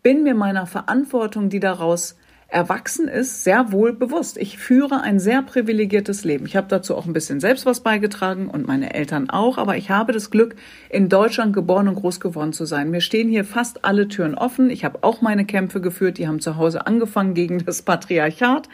bin 0.03 0.23
mir 0.23 0.35
meiner 0.35 0.65
Verantwortung, 0.65 1.49
die 1.49 1.59
daraus 1.59 2.17
erwachsen 2.51 3.07
ist, 3.07 3.45
sehr 3.45 3.71
wohl 3.71 3.93
bewusst. 3.93 4.37
Ich 4.37 4.57
führe 4.57 5.01
ein 5.01 5.19
sehr 5.19 5.41
privilegiertes 5.41 6.25
Leben. 6.25 6.45
Ich 6.45 6.57
habe 6.57 6.67
dazu 6.67 6.95
auch 6.97 7.05
ein 7.05 7.13
bisschen 7.13 7.39
selbst 7.39 7.65
was 7.65 7.79
beigetragen 7.79 8.49
und 8.49 8.67
meine 8.67 8.93
Eltern 8.93 9.29
auch, 9.29 9.57
aber 9.57 9.77
ich 9.77 9.89
habe 9.89 10.11
das 10.11 10.29
Glück, 10.29 10.55
in 10.89 11.07
Deutschland 11.07 11.53
geboren 11.53 11.87
und 11.87 11.95
groß 11.95 12.19
geworden 12.19 12.51
zu 12.51 12.65
sein. 12.65 12.91
Mir 12.91 12.99
stehen 12.99 13.29
hier 13.29 13.45
fast 13.45 13.85
alle 13.85 14.09
Türen 14.09 14.35
offen. 14.35 14.69
Ich 14.69 14.83
habe 14.83 14.99
auch 15.01 15.21
meine 15.21 15.45
Kämpfe 15.45 15.79
geführt, 15.79 16.17
die 16.17 16.27
haben 16.27 16.41
zu 16.41 16.57
Hause 16.57 16.85
angefangen 16.85 17.33
gegen 17.33 17.63
das 17.65 17.83
Patriarchat. 17.83 18.67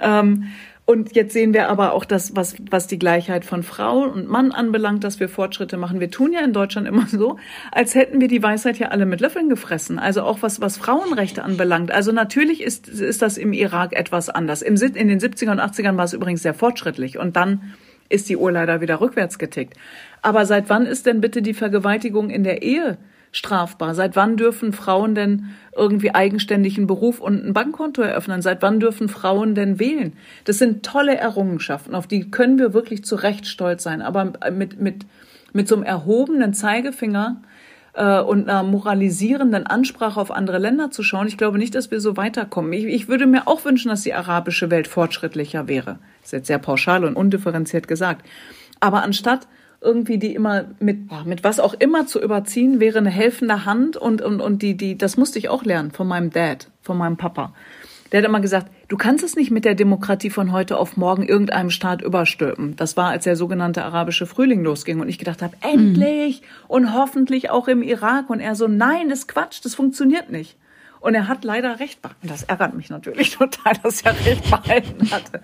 Ähm, 0.00 0.44
und 0.92 1.16
jetzt 1.16 1.32
sehen 1.32 1.54
wir 1.54 1.70
aber 1.70 1.94
auch 1.94 2.04
das, 2.04 2.36
was, 2.36 2.54
was 2.70 2.86
die 2.86 2.98
Gleichheit 2.98 3.46
von 3.46 3.62
Frau 3.62 4.02
und 4.02 4.28
Mann 4.28 4.52
anbelangt, 4.52 5.04
dass 5.04 5.20
wir 5.20 5.30
Fortschritte 5.30 5.78
machen. 5.78 6.00
Wir 6.00 6.10
tun 6.10 6.34
ja 6.34 6.40
in 6.40 6.52
Deutschland 6.52 6.86
immer 6.86 7.06
so, 7.06 7.38
als 7.72 7.94
hätten 7.94 8.20
wir 8.20 8.28
die 8.28 8.42
Weisheit 8.42 8.78
ja 8.78 8.88
alle 8.88 9.06
mit 9.06 9.22
Löffeln 9.22 9.48
gefressen. 9.48 9.98
Also 9.98 10.22
auch 10.22 10.42
was, 10.42 10.60
was 10.60 10.76
Frauenrechte 10.76 11.42
anbelangt. 11.42 11.90
Also 11.90 12.12
natürlich 12.12 12.62
ist, 12.62 12.88
ist 12.88 13.22
das 13.22 13.38
im 13.38 13.54
Irak 13.54 13.94
etwas 13.94 14.28
anders. 14.28 14.60
Im, 14.60 14.74
in 14.74 15.08
den 15.08 15.18
70er 15.18 15.52
und 15.52 15.60
80ern 15.60 15.96
war 15.96 16.04
es 16.04 16.12
übrigens 16.12 16.42
sehr 16.42 16.54
fortschrittlich. 16.54 17.18
Und 17.18 17.36
dann 17.36 17.72
ist 18.10 18.28
die 18.28 18.36
Uhr 18.36 18.52
leider 18.52 18.82
wieder 18.82 19.00
rückwärts 19.00 19.38
getickt. 19.38 19.78
Aber 20.20 20.44
seit 20.44 20.68
wann 20.68 20.84
ist 20.84 21.06
denn 21.06 21.22
bitte 21.22 21.40
die 21.40 21.54
Vergewaltigung 21.54 22.28
in 22.28 22.44
der 22.44 22.62
Ehe 22.62 22.98
strafbar? 23.32 23.94
Seit 23.94 24.14
wann 24.14 24.36
dürfen 24.36 24.72
Frauen 24.72 25.14
denn 25.14 25.46
irgendwie 25.74 26.14
eigenständigen 26.14 26.86
Beruf 26.86 27.18
und 27.18 27.44
ein 27.44 27.52
Bankkonto 27.52 28.02
eröffnen? 28.02 28.42
Seit 28.42 28.62
wann 28.62 28.78
dürfen 28.78 29.08
Frauen 29.08 29.54
denn 29.54 29.78
wählen? 29.78 30.12
Das 30.44 30.58
sind 30.58 30.84
tolle 30.84 31.16
Errungenschaften, 31.16 31.94
auf 31.94 32.06
die 32.06 32.30
können 32.30 32.58
wir 32.58 32.74
wirklich 32.74 33.04
zu 33.04 33.16
Recht 33.16 33.46
stolz 33.46 33.82
sein. 33.82 34.02
Aber 34.02 34.32
mit, 34.52 34.80
mit, 34.80 35.06
mit 35.52 35.66
so 35.66 35.74
einem 35.74 35.84
erhobenen 35.84 36.54
Zeigefinger 36.54 37.42
äh, 37.94 38.20
und 38.20 38.48
einer 38.48 38.62
moralisierenden 38.62 39.66
Ansprache 39.66 40.20
auf 40.20 40.30
andere 40.30 40.58
Länder 40.58 40.90
zu 40.90 41.02
schauen, 41.02 41.26
ich 41.26 41.38
glaube 41.38 41.58
nicht, 41.58 41.74
dass 41.74 41.90
wir 41.90 42.00
so 42.00 42.16
weiterkommen. 42.18 42.72
Ich, 42.74 42.84
ich 42.84 43.08
würde 43.08 43.26
mir 43.26 43.48
auch 43.48 43.64
wünschen, 43.64 43.88
dass 43.88 44.02
die 44.02 44.14
arabische 44.14 44.70
Welt 44.70 44.88
fortschrittlicher 44.88 45.68
wäre. 45.68 45.98
Das 46.20 46.28
ist 46.28 46.32
jetzt 46.32 46.46
sehr 46.48 46.58
pauschal 46.58 47.04
und 47.04 47.16
undifferenziert 47.16 47.88
gesagt. 47.88 48.26
Aber 48.78 49.02
anstatt 49.02 49.46
irgendwie 49.82 50.18
die 50.18 50.34
immer 50.34 50.64
mit, 50.78 51.10
mit 51.24 51.44
was 51.44 51.60
auch 51.60 51.74
immer 51.74 52.06
zu 52.06 52.22
überziehen, 52.22 52.80
wäre 52.80 52.98
eine 52.98 53.10
helfende 53.10 53.64
Hand 53.64 53.96
und, 53.96 54.22
und, 54.22 54.40
und 54.40 54.62
die, 54.62 54.76
die, 54.76 54.96
das 54.96 55.16
musste 55.16 55.38
ich 55.38 55.48
auch 55.48 55.64
lernen 55.64 55.90
von 55.90 56.06
meinem 56.06 56.30
Dad, 56.30 56.68
von 56.82 56.96
meinem 56.96 57.16
Papa. 57.16 57.52
Der 58.12 58.20
hat 58.20 58.28
immer 58.28 58.40
gesagt, 58.40 58.70
du 58.88 58.98
kannst 58.98 59.24
es 59.24 59.36
nicht 59.36 59.50
mit 59.50 59.64
der 59.64 59.74
Demokratie 59.74 60.28
von 60.28 60.52
heute 60.52 60.76
auf 60.76 60.98
morgen 60.98 61.26
irgendeinem 61.26 61.70
Staat 61.70 62.02
überstülpen. 62.02 62.76
Das 62.76 62.96
war, 62.96 63.08
als 63.08 63.24
der 63.24 63.36
sogenannte 63.36 63.82
arabische 63.84 64.26
Frühling 64.26 64.62
losging 64.62 65.00
und 65.00 65.08
ich 65.08 65.18
gedacht 65.18 65.40
habe, 65.40 65.56
endlich 65.62 66.42
mhm. 66.42 66.46
und 66.68 66.94
hoffentlich 66.94 67.48
auch 67.48 67.68
im 67.68 67.82
Irak. 67.82 68.28
Und 68.28 68.40
er 68.40 68.54
so, 68.54 68.68
nein, 68.68 69.08
das 69.08 69.28
Quatsch, 69.28 69.60
das 69.64 69.74
funktioniert 69.74 70.30
nicht. 70.30 70.58
Und 71.00 71.14
er 71.14 71.26
hat 71.26 71.42
leider 71.42 71.80
recht 71.80 72.02
behalten. 72.02 72.28
Das 72.28 72.42
ärgert 72.42 72.74
mich 72.74 72.90
natürlich 72.90 73.30
total, 73.36 73.72
dass 73.82 74.02
er 74.02 74.14
recht 74.26 74.48
behalten 74.50 75.10
hatte. 75.10 75.40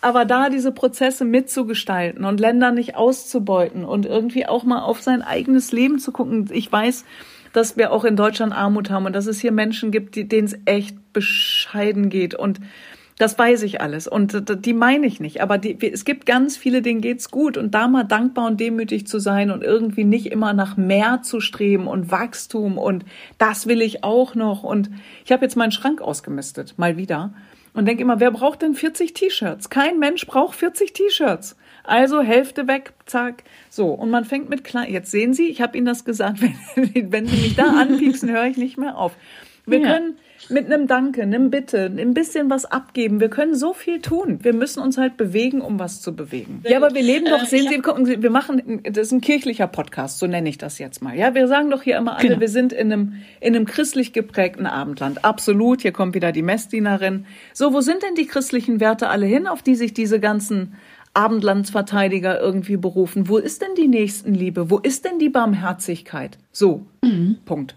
Aber 0.00 0.24
da 0.24 0.48
diese 0.48 0.72
Prozesse 0.72 1.24
mitzugestalten 1.24 2.24
und 2.24 2.40
Länder 2.40 2.72
nicht 2.72 2.96
auszubeuten 2.96 3.84
und 3.84 4.06
irgendwie 4.06 4.46
auch 4.46 4.64
mal 4.64 4.82
auf 4.82 5.02
sein 5.02 5.22
eigenes 5.22 5.72
Leben 5.72 5.98
zu 5.98 6.10
gucken. 6.10 6.48
Ich 6.52 6.72
weiß, 6.72 7.04
dass 7.52 7.76
wir 7.76 7.92
auch 7.92 8.04
in 8.04 8.16
Deutschland 8.16 8.54
Armut 8.54 8.90
haben 8.90 9.06
und 9.06 9.12
dass 9.14 9.26
es 9.26 9.40
hier 9.40 9.52
Menschen 9.52 9.90
gibt, 9.90 10.16
denen 10.16 10.46
es 10.46 10.58
echt 10.64 10.96
bescheiden 11.12 12.08
geht. 12.08 12.34
Und 12.34 12.60
das 13.18 13.38
weiß 13.38 13.64
ich 13.64 13.82
alles. 13.82 14.08
Und 14.08 14.64
die 14.64 14.72
meine 14.72 15.06
ich 15.06 15.20
nicht. 15.20 15.42
Aber 15.42 15.58
die, 15.58 15.76
es 15.92 16.06
gibt 16.06 16.24
ganz 16.24 16.56
viele, 16.56 16.80
denen 16.80 17.02
geht's 17.02 17.30
gut. 17.30 17.58
Und 17.58 17.74
da 17.74 17.86
mal 17.86 18.04
dankbar 18.04 18.46
und 18.46 18.58
demütig 18.58 19.06
zu 19.06 19.18
sein 19.18 19.50
und 19.50 19.62
irgendwie 19.62 20.04
nicht 20.04 20.32
immer 20.32 20.54
nach 20.54 20.78
mehr 20.78 21.20
zu 21.22 21.40
streben 21.40 21.86
und 21.86 22.10
Wachstum 22.10 22.78
und 22.78 23.04
das 23.36 23.66
will 23.66 23.82
ich 23.82 24.02
auch 24.02 24.34
noch. 24.34 24.62
Und 24.62 24.90
ich 25.26 25.32
habe 25.32 25.44
jetzt 25.44 25.56
meinen 25.56 25.72
Schrank 25.72 26.00
ausgemistet, 26.00 26.78
mal 26.78 26.96
wieder 26.96 27.34
und 27.72 27.86
denke 27.86 28.02
immer, 28.02 28.20
wer 28.20 28.30
braucht 28.30 28.62
denn 28.62 28.74
40 28.74 29.14
T-Shirts? 29.14 29.70
Kein 29.70 29.98
Mensch 29.98 30.26
braucht 30.26 30.56
40 30.56 30.92
T-Shirts. 30.92 31.56
Also 31.84 32.20
Hälfte 32.20 32.68
weg, 32.68 32.92
zack. 33.06 33.44
So, 33.68 33.88
und 33.88 34.10
man 34.10 34.24
fängt 34.24 34.48
mit 34.48 34.64
klein. 34.64 34.92
Jetzt 34.92 35.10
sehen 35.10 35.34
Sie, 35.34 35.46
ich 35.46 35.60
habe 35.60 35.76
Ihnen 35.76 35.86
das 35.86 36.04
gesagt, 36.04 36.40
wenn, 36.74 37.12
wenn 37.12 37.26
Sie 37.26 37.36
mich 37.36 37.56
da 37.56 37.80
anpieksen, 37.80 38.30
höre 38.30 38.46
ich 38.46 38.56
nicht 38.56 38.78
mehr 38.78 38.96
auf. 38.96 39.12
Wir 39.66 39.80
ja. 39.80 39.92
können 39.92 40.18
mit 40.48 40.66
einem 40.66 40.86
Danke, 40.86 41.22
einem 41.22 41.50
Bitte, 41.50 41.86
ein 41.86 42.14
bisschen 42.14 42.50
was 42.50 42.64
abgeben. 42.64 43.20
Wir 43.20 43.28
können 43.28 43.54
so 43.54 43.72
viel 43.72 44.00
tun. 44.00 44.38
Wir 44.42 44.52
müssen 44.52 44.80
uns 44.80 44.96
halt 44.96 45.16
bewegen, 45.16 45.60
um 45.60 45.78
was 45.78 46.00
zu 46.00 46.14
bewegen. 46.14 46.62
Ja, 46.68 46.78
aber 46.78 46.94
wir 46.94 47.02
leben 47.02 47.26
doch, 47.26 47.42
äh, 47.42 47.46
sehen 47.46 47.68
Sie, 47.68 47.78
gucken 47.78 48.06
Sie, 48.06 48.22
wir 48.22 48.30
machen, 48.30 48.80
das 48.84 49.08
ist 49.08 49.12
ein 49.12 49.20
kirchlicher 49.20 49.66
Podcast, 49.66 50.18
so 50.18 50.26
nenne 50.26 50.48
ich 50.48 50.58
das 50.58 50.78
jetzt 50.78 51.02
mal. 51.02 51.16
Ja, 51.16 51.34
wir 51.34 51.46
sagen 51.46 51.70
doch 51.70 51.82
hier 51.82 51.98
immer 51.98 52.16
alle, 52.16 52.28
genau. 52.28 52.40
wir 52.40 52.48
sind 52.48 52.72
in 52.72 52.92
einem, 52.92 53.14
in 53.40 53.54
einem 53.54 53.66
christlich 53.66 54.12
geprägten 54.12 54.66
Abendland. 54.66 55.24
Absolut. 55.24 55.82
Hier 55.82 55.92
kommt 55.92 56.14
wieder 56.14 56.32
die 56.32 56.42
Messdienerin. 56.42 57.26
So, 57.52 57.72
wo 57.72 57.80
sind 57.80 58.02
denn 58.02 58.14
die 58.14 58.26
christlichen 58.26 58.80
Werte 58.80 59.08
alle 59.08 59.26
hin, 59.26 59.46
auf 59.46 59.62
die 59.62 59.74
sich 59.74 59.94
diese 59.94 60.20
ganzen 60.20 60.74
Abendlandsverteidiger 61.14 62.40
irgendwie 62.40 62.76
berufen. 62.76 63.28
Wo 63.28 63.38
ist 63.38 63.62
denn 63.62 63.74
die 63.76 63.88
Nächstenliebe? 63.88 64.70
Wo 64.70 64.78
ist 64.78 65.04
denn 65.04 65.18
die 65.18 65.28
Barmherzigkeit? 65.28 66.38
So, 66.52 66.86
mhm. 67.02 67.38
Punkt. 67.44 67.74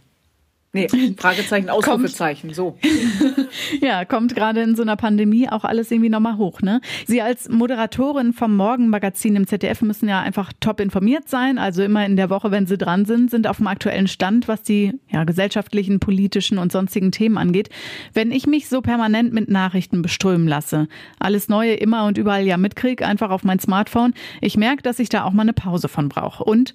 Nee, 0.75 0.87
Fragezeichen, 1.17 1.69
Ausrufezeichen, 1.69 2.51
so. 2.51 2.79
ja, 3.81 4.05
kommt 4.05 4.33
gerade 4.33 4.61
in 4.61 4.75
so 4.75 4.81
einer 4.81 4.95
Pandemie 4.95 5.47
auch 5.47 5.65
alles 5.65 5.91
irgendwie 5.91 6.09
nochmal 6.09 6.37
hoch, 6.37 6.61
ne? 6.61 6.81
Sie 7.05 7.21
als 7.21 7.47
Moderatorin 7.47 8.33
vom 8.33 8.55
Morgenmagazin 8.55 9.35
im 9.35 9.45
ZDF 9.45 9.83
müssen 9.83 10.09
ja 10.09 10.21
einfach 10.21 10.51
top 10.59 10.79
informiert 10.79 11.29
sein, 11.29 11.59
also 11.59 11.83
immer 11.83 12.03
in 12.07 12.15
der 12.15 12.31
Woche, 12.31 12.49
wenn 12.49 12.65
sie 12.65 12.79
dran 12.79 13.05
sind, 13.05 13.29
sind 13.29 13.45
auf 13.45 13.57
dem 13.57 13.67
aktuellen 13.67 14.07
Stand, 14.07 14.47
was 14.47 14.63
die 14.63 14.93
ja, 15.09 15.25
gesellschaftlichen, 15.25 15.99
politischen 15.99 16.57
und 16.57 16.71
sonstigen 16.71 17.11
Themen 17.11 17.37
angeht. 17.37 17.69
Wenn 18.15 18.31
ich 18.31 18.47
mich 18.47 18.67
so 18.67 18.81
permanent 18.81 19.31
mit 19.31 19.49
Nachrichten 19.49 20.01
beströmen 20.01 20.47
lasse, 20.47 20.87
alles 21.19 21.49
Neue 21.49 21.75
immer 21.75 22.05
und 22.05 22.17
überall 22.17 22.47
ja 22.47 22.57
mitkrieg, 22.57 23.03
einfach 23.03 23.29
auf 23.29 23.43
mein 23.43 23.59
Smartphone, 23.59 24.15
ich 24.41 24.57
merke, 24.57 24.81
dass 24.81 24.97
ich 24.97 25.09
da 25.09 25.23
auch 25.23 25.33
mal 25.33 25.43
eine 25.43 25.53
Pause 25.53 25.87
von 25.87 26.09
brauche. 26.09 26.43
Und 26.43 26.73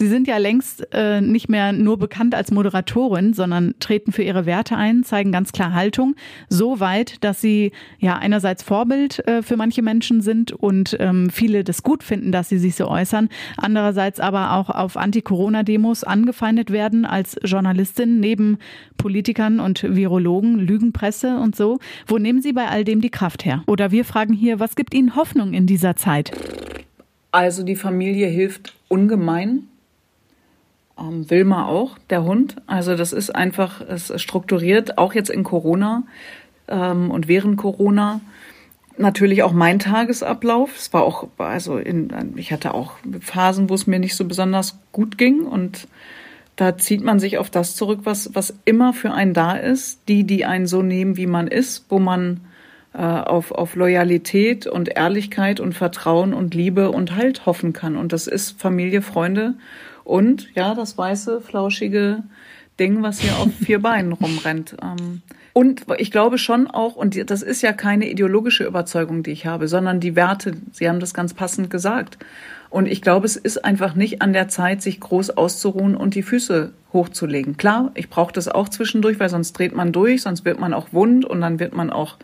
Sie 0.00 0.08
sind 0.08 0.26
ja 0.26 0.38
längst 0.38 0.94
äh, 0.94 1.20
nicht 1.20 1.50
mehr 1.50 1.74
nur 1.74 1.98
bekannt 1.98 2.34
als 2.34 2.50
Moderatorin, 2.50 3.34
sondern 3.34 3.74
treten 3.80 4.12
für 4.12 4.22
ihre 4.22 4.46
Werte 4.46 4.74
ein, 4.74 5.04
zeigen 5.04 5.30
ganz 5.30 5.52
klar 5.52 5.74
Haltung, 5.74 6.16
so 6.48 6.80
weit, 6.80 7.22
dass 7.22 7.42
sie 7.42 7.72
ja 7.98 8.16
einerseits 8.16 8.62
Vorbild 8.62 9.18
äh, 9.28 9.42
für 9.42 9.58
manche 9.58 9.82
Menschen 9.82 10.22
sind 10.22 10.52
und 10.52 10.96
ähm, 10.98 11.28
viele 11.28 11.64
das 11.64 11.82
gut 11.82 12.02
finden, 12.02 12.32
dass 12.32 12.48
sie 12.48 12.56
sich 12.56 12.76
so 12.76 12.88
äußern, 12.88 13.28
andererseits 13.58 14.20
aber 14.20 14.54
auch 14.54 14.70
auf 14.70 14.96
Anti-Corona-Demos 14.96 16.02
angefeindet 16.02 16.70
werden 16.70 17.04
als 17.04 17.36
Journalistin 17.44 18.20
neben 18.20 18.56
Politikern 18.96 19.60
und 19.60 19.82
Virologen, 19.82 20.58
Lügenpresse 20.60 21.36
und 21.36 21.54
so. 21.54 21.78
Wo 22.06 22.16
nehmen 22.16 22.40
Sie 22.40 22.54
bei 22.54 22.68
all 22.68 22.84
dem 22.84 23.02
die 23.02 23.10
Kraft 23.10 23.44
her? 23.44 23.64
Oder 23.66 23.90
wir 23.90 24.06
fragen 24.06 24.32
hier, 24.32 24.60
was 24.60 24.76
gibt 24.76 24.94
Ihnen 24.94 25.14
Hoffnung 25.14 25.52
in 25.52 25.66
dieser 25.66 25.94
Zeit? 25.94 26.32
Also 27.32 27.64
die 27.64 27.76
Familie 27.76 28.28
hilft 28.28 28.74
ungemein 28.88 29.64
ähm, 31.00 31.28
Wilma 31.30 31.66
auch, 31.66 31.98
der 32.10 32.24
Hund. 32.24 32.56
Also 32.66 32.96
das 32.96 33.12
ist 33.12 33.34
einfach, 33.34 33.80
es 33.80 34.12
strukturiert, 34.20 34.98
auch 34.98 35.14
jetzt 35.14 35.30
in 35.30 35.44
Corona 35.44 36.04
ähm, 36.68 37.10
und 37.10 37.28
während 37.28 37.56
Corona. 37.56 38.20
Natürlich 38.98 39.42
auch 39.42 39.52
mein 39.52 39.78
Tagesablauf. 39.78 40.76
Es 40.76 40.92
war 40.92 41.02
auch, 41.04 41.28
also 41.38 41.78
in, 41.78 42.12
ich 42.36 42.52
hatte 42.52 42.74
auch 42.74 42.94
Phasen, 43.20 43.70
wo 43.70 43.74
es 43.74 43.86
mir 43.86 43.98
nicht 43.98 44.14
so 44.14 44.26
besonders 44.26 44.78
gut 44.92 45.16
ging 45.16 45.40
und 45.40 45.88
da 46.56 46.76
zieht 46.76 47.02
man 47.02 47.18
sich 47.18 47.38
auf 47.38 47.48
das 47.48 47.74
zurück, 47.74 48.00
was, 48.04 48.34
was 48.34 48.54
immer 48.66 48.92
für 48.92 49.12
einen 49.12 49.32
da 49.32 49.54
ist. 49.54 50.00
Die, 50.08 50.24
die 50.24 50.44
einen 50.44 50.66
so 50.66 50.82
nehmen, 50.82 51.16
wie 51.16 51.26
man 51.26 51.46
ist, 51.46 51.86
wo 51.88 51.98
man 51.98 52.42
äh, 52.92 52.98
auf, 52.98 53.52
auf 53.52 53.76
Loyalität 53.76 54.66
und 54.66 54.94
Ehrlichkeit 54.94 55.60
und 55.60 55.72
Vertrauen 55.74 56.34
und 56.34 56.54
Liebe 56.54 56.90
und 56.90 57.16
Halt 57.16 57.46
hoffen 57.46 57.72
kann. 57.72 57.96
Und 57.96 58.12
das 58.12 58.26
ist 58.26 58.60
Familie, 58.60 59.00
Freunde 59.00 59.54
und 60.10 60.52
ja, 60.56 60.74
das 60.74 60.98
weiße, 60.98 61.40
flauschige 61.40 62.24
Ding, 62.80 63.00
was 63.02 63.20
hier 63.20 63.36
auf 63.38 63.48
vier 63.54 63.78
Beinen 63.82 64.12
rumrennt. 64.12 64.76
Ähm, 64.82 65.22
und 65.52 65.86
ich 65.98 66.10
glaube 66.10 66.36
schon 66.36 66.66
auch, 66.66 66.96
und 66.96 67.30
das 67.30 67.42
ist 67.42 67.62
ja 67.62 67.72
keine 67.72 68.10
ideologische 68.10 68.64
Überzeugung, 68.64 69.22
die 69.22 69.30
ich 69.30 69.46
habe, 69.46 69.68
sondern 69.68 70.00
die 70.00 70.16
Werte. 70.16 70.54
Sie 70.72 70.88
haben 70.88 70.98
das 70.98 71.14
ganz 71.14 71.32
passend 71.32 71.70
gesagt. 71.70 72.18
Und 72.70 72.86
ich 72.86 73.02
glaube, 73.02 73.24
es 73.24 73.36
ist 73.36 73.64
einfach 73.64 73.94
nicht 73.94 74.20
an 74.20 74.32
der 74.32 74.48
Zeit, 74.48 74.82
sich 74.82 74.98
groß 74.98 75.30
auszuruhen 75.30 75.94
und 75.94 76.16
die 76.16 76.24
Füße 76.24 76.72
hochzulegen. 76.92 77.56
Klar, 77.56 77.92
ich 77.94 78.10
brauche 78.10 78.32
das 78.32 78.48
auch 78.48 78.68
zwischendurch, 78.68 79.20
weil 79.20 79.28
sonst 79.28 79.52
dreht 79.52 79.76
man 79.76 79.92
durch, 79.92 80.22
sonst 80.22 80.44
wird 80.44 80.58
man 80.58 80.74
auch 80.74 80.92
wund 80.92 81.24
und 81.24 81.40
dann 81.40 81.60
wird 81.60 81.72
man 81.72 81.90
auch 81.90 82.16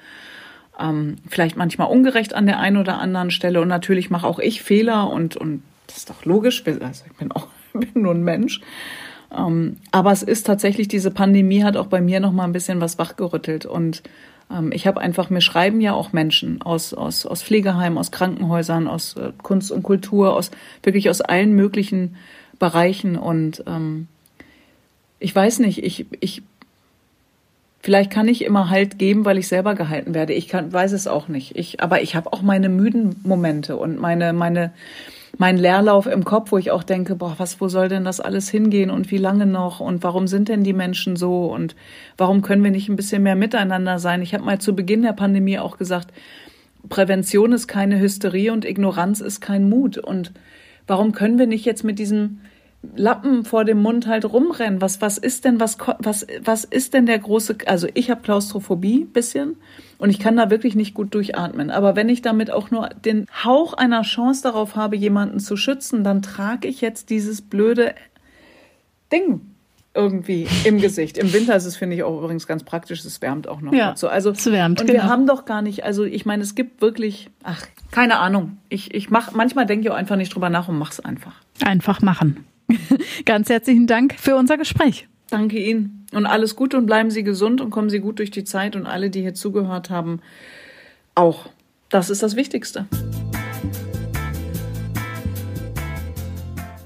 ähm, 0.81 1.19
vielleicht 1.29 1.57
manchmal 1.57 1.89
ungerecht 1.89 2.35
an 2.35 2.47
der 2.47 2.59
einen 2.59 2.79
oder 2.79 2.99
anderen 2.99 3.31
Stelle. 3.31 3.61
Und 3.61 3.69
natürlich 3.69 4.11
mache 4.11 4.27
auch 4.27 4.41
ich 4.41 4.63
Fehler 4.63 5.09
und, 5.09 5.37
und 5.37 5.63
das 5.87 5.99
ist 5.99 6.11
doch 6.11 6.25
logisch. 6.25 6.65
Also 6.67 7.05
ich 7.07 7.17
bin 7.17 7.31
auch 7.31 7.47
bin 7.93 8.03
nur 8.03 8.15
ein 8.15 8.25
Mensch. 8.25 8.61
Ähm, 9.37 9.77
aber 9.91 10.13
es 10.13 10.23
ist 10.23 10.47
tatsächlich, 10.47 10.89
diese 10.89 11.11
Pandemie 11.11 11.65
hat 11.65 11.77
auch 11.77 11.87
bei 11.87 12.01
mir 12.01 12.21
noch 12.21 12.33
mal 12.33 12.45
ein 12.45 12.53
bisschen 12.53 12.81
was 12.81 12.99
wachgerüttelt. 12.99 13.67
Und 13.67 14.03
ähm, 14.51 14.73
ich 14.73 14.87
habe 14.87 15.01
einfach, 15.01 15.31
mir 15.31 15.41
schreiben 15.41 15.81
ja 15.81 15.93
auch 15.93 16.13
Menschen 16.13 16.63
aus, 16.63 16.95
aus, 16.95 17.27
aus 17.27 17.43
Pflegeheimen, 17.43 17.99
aus 17.99 18.11
Krankenhäusern, 18.11 18.89
aus 18.89 19.17
äh, 19.17 19.33
Kunst 19.43 19.73
und 19.73 19.83
Kultur, 19.83 20.35
aus 20.35 20.51
wirklich 20.83 21.11
aus 21.11 21.21
allen 21.21 21.55
möglichen 21.55 22.17
Bereichen. 22.59 23.17
Und 23.17 23.65
ähm, 23.67 24.09
ich 25.19 25.35
weiß 25.35 25.61
nicht, 25.61 25.83
ich, 25.83 26.07
ich 26.21 26.43
Vielleicht 27.87 28.11
kann 28.11 28.27
ich 28.27 28.45
immer 28.45 28.69
Halt 28.69 28.99
geben, 28.99 29.25
weil 29.25 29.39
ich 29.39 29.47
selber 29.47 29.77
gehalten 29.77 30.13
werde. 30.13 30.33
Ich 30.33 30.49
kann, 30.49 30.73
weiß 30.73 30.91
es 30.91 31.07
auch 31.07 31.29
nicht. 31.29 31.57
Ich, 31.57 31.81
aber 31.81 32.03
ich 32.03 32.17
habe 32.17 32.33
auch 32.33 32.43
meine 32.43 32.69
müden 32.69 33.15
Momente 33.23 33.77
und 33.77 34.01
meine, 34.01 34.33
meine, 34.33 34.73
mein 35.39 35.59
Leerlauf 35.59 36.07
im 36.07 36.25
Kopf, 36.25 36.53
wo 36.53 36.59
ich 36.59 36.71
auch 36.71 36.83
denke, 36.83 37.15
boah, 37.15 37.35
was, 37.39 37.61
wo 37.61 37.69
soll 37.69 37.89
denn 37.89 38.05
das 38.05 38.21
alles 38.21 38.49
hingehen 38.49 38.91
und 38.91 39.11
wie 39.11 39.19
lange 39.19 39.47
noch 39.47 39.81
und 39.81 40.03
warum 40.03 40.27
sind 40.27 40.49
denn 40.49 40.65
die 40.65 40.73
Menschen 40.73 41.17
so 41.17 41.53
und 41.53 41.77
warum 42.17 42.43
können 42.43 42.65
wir 42.65 42.71
nicht 42.71 42.89
ein 42.89 42.97
bisschen 42.97 43.23
mehr 43.23 43.37
miteinander 43.37 43.99
sein? 43.99 44.23
Ich 44.23 44.35
habe 44.35 44.45
mal 44.45 44.59
zu 44.59 44.75
Beginn 44.75 45.03
der 45.03 45.13
Pandemie 45.13 45.59
auch 45.59 45.79
gesagt, 45.79 46.13
Prävention 46.89 47.53
ist 47.53 47.67
keine 47.67 48.01
Hysterie 48.01 48.53
und 48.53 48.65
Ignoranz 48.65 49.21
ist 49.21 49.41
kein 49.41 49.69
Mut 49.69 49.99
und 49.99 50.33
warum 50.87 51.13
können 51.13 51.39
wir 51.39 51.47
nicht 51.47 51.65
jetzt 51.65 51.85
mit 51.85 51.99
diesem 51.99 52.41
Lappen 52.95 53.45
vor 53.45 53.65
dem 53.65 53.83
Mund 53.83 54.07
halt 54.07 54.25
rumrennen. 54.25 54.81
Was, 54.81 55.01
was 55.01 55.19
ist 55.19 55.45
denn, 55.45 55.61
was, 55.61 55.79
was, 55.99 56.27
was 56.43 56.65
ist 56.65 56.95
denn 56.95 57.07
der 57.07 57.19
große, 57.19 57.57
also 57.67 57.89
ich 57.95 58.11
habe 58.11 58.23
Klaustrophobie 58.23 59.05
bisschen 59.05 59.57
und 59.99 60.11
ich 60.11 60.19
kann 60.19 60.37
da 60.37 60.51
wirklich 60.51 60.75
nicht 60.75 60.95
gut 60.95 61.15
durchatmen. 61.15 61.71
Aber 61.71 61.97
wenn 61.97 62.09
ich 62.09 62.23
damit 62.23 62.51
auch 62.51 62.71
nur 62.71 62.89
den 62.89 63.27
Hauch 63.45 63.75
einer 63.75 64.03
Chance 64.03 64.43
darauf 64.43 64.77
habe, 64.77 64.97
jemanden 64.97 65.41
zu 65.41 65.57
schützen, 65.57 66.05
dann 66.05 66.23
trage 66.23 66.69
ich 66.69 66.81
jetzt 66.81 67.11
dieses 67.11 67.43
blöde 67.43 67.95
Ding 69.13 69.41
irgendwie 69.97 70.47
im 70.65 70.79
Gesicht. 70.79 71.19
Im 71.19 71.33
Winter 71.33 71.57
ist 71.57 71.65
es, 71.65 71.77
finde 71.77 71.97
ich, 71.97 72.03
auch 72.03 72.19
übrigens 72.19 72.47
ganz 72.47 72.63
praktisch. 72.63 73.05
Es 73.05 73.23
wärmt 73.23 73.49
auch 73.49 73.61
noch. 73.61 73.73
Ja, 73.73 73.97
so. 73.97 74.09
also, 74.09 74.31
es 74.31 74.47
wärmt, 74.47 74.81
Und 74.81 74.87
genau. 74.87 75.03
wir 75.03 75.09
haben 75.09 75.27
doch 75.27 75.45
gar 75.47 75.63
nicht, 75.63 75.85
also 75.85 76.05
ich 76.05 76.27
meine, 76.27 76.43
es 76.43 76.55
gibt 76.55 76.83
wirklich, 76.83 77.31
ach, 77.43 77.67
keine 77.91 78.19
Ahnung. 78.19 78.59
Ich, 78.69 78.95
ich 78.95 79.11
mach, 79.11 79.33
manchmal 79.33 79.67
denke 79.67 79.87
ich 79.87 79.91
auch 79.91 79.97
einfach 79.97 80.17
nicht 80.17 80.35
drüber 80.35 80.51
nach 80.51 80.69
und 80.69 80.79
mach's 80.79 81.01
einfach. 81.01 81.41
Einfach 81.65 82.03
machen. 82.03 82.45
Ganz 83.25 83.49
herzlichen 83.49 83.87
Dank 83.87 84.15
für 84.19 84.37
unser 84.37 84.57
Gespräch. 84.57 85.09
Danke 85.31 85.59
Ihnen 85.59 86.07
und 86.13 86.27
alles 86.27 86.57
Gute 86.57 86.77
und 86.77 86.87
bleiben 86.87 87.11
Sie 87.11 87.25
gesund 87.25 87.61
und 87.61 87.71
kommen 87.71 87.91
Sie 87.91 88.01
gut 88.01 88.19
durch 88.19 88.31
die 88.31 88.45
Zeit 88.45 88.77
und 88.77 88.87
alle, 88.87 89.11
die 89.11 89.23
hier 89.23 89.35
zugehört 89.35 89.91
haben, 89.91 90.21
auch. 91.15 91.49
Das 91.89 92.11
ist 92.11 92.23
das 92.23 92.35
Wichtigste. 92.35 92.87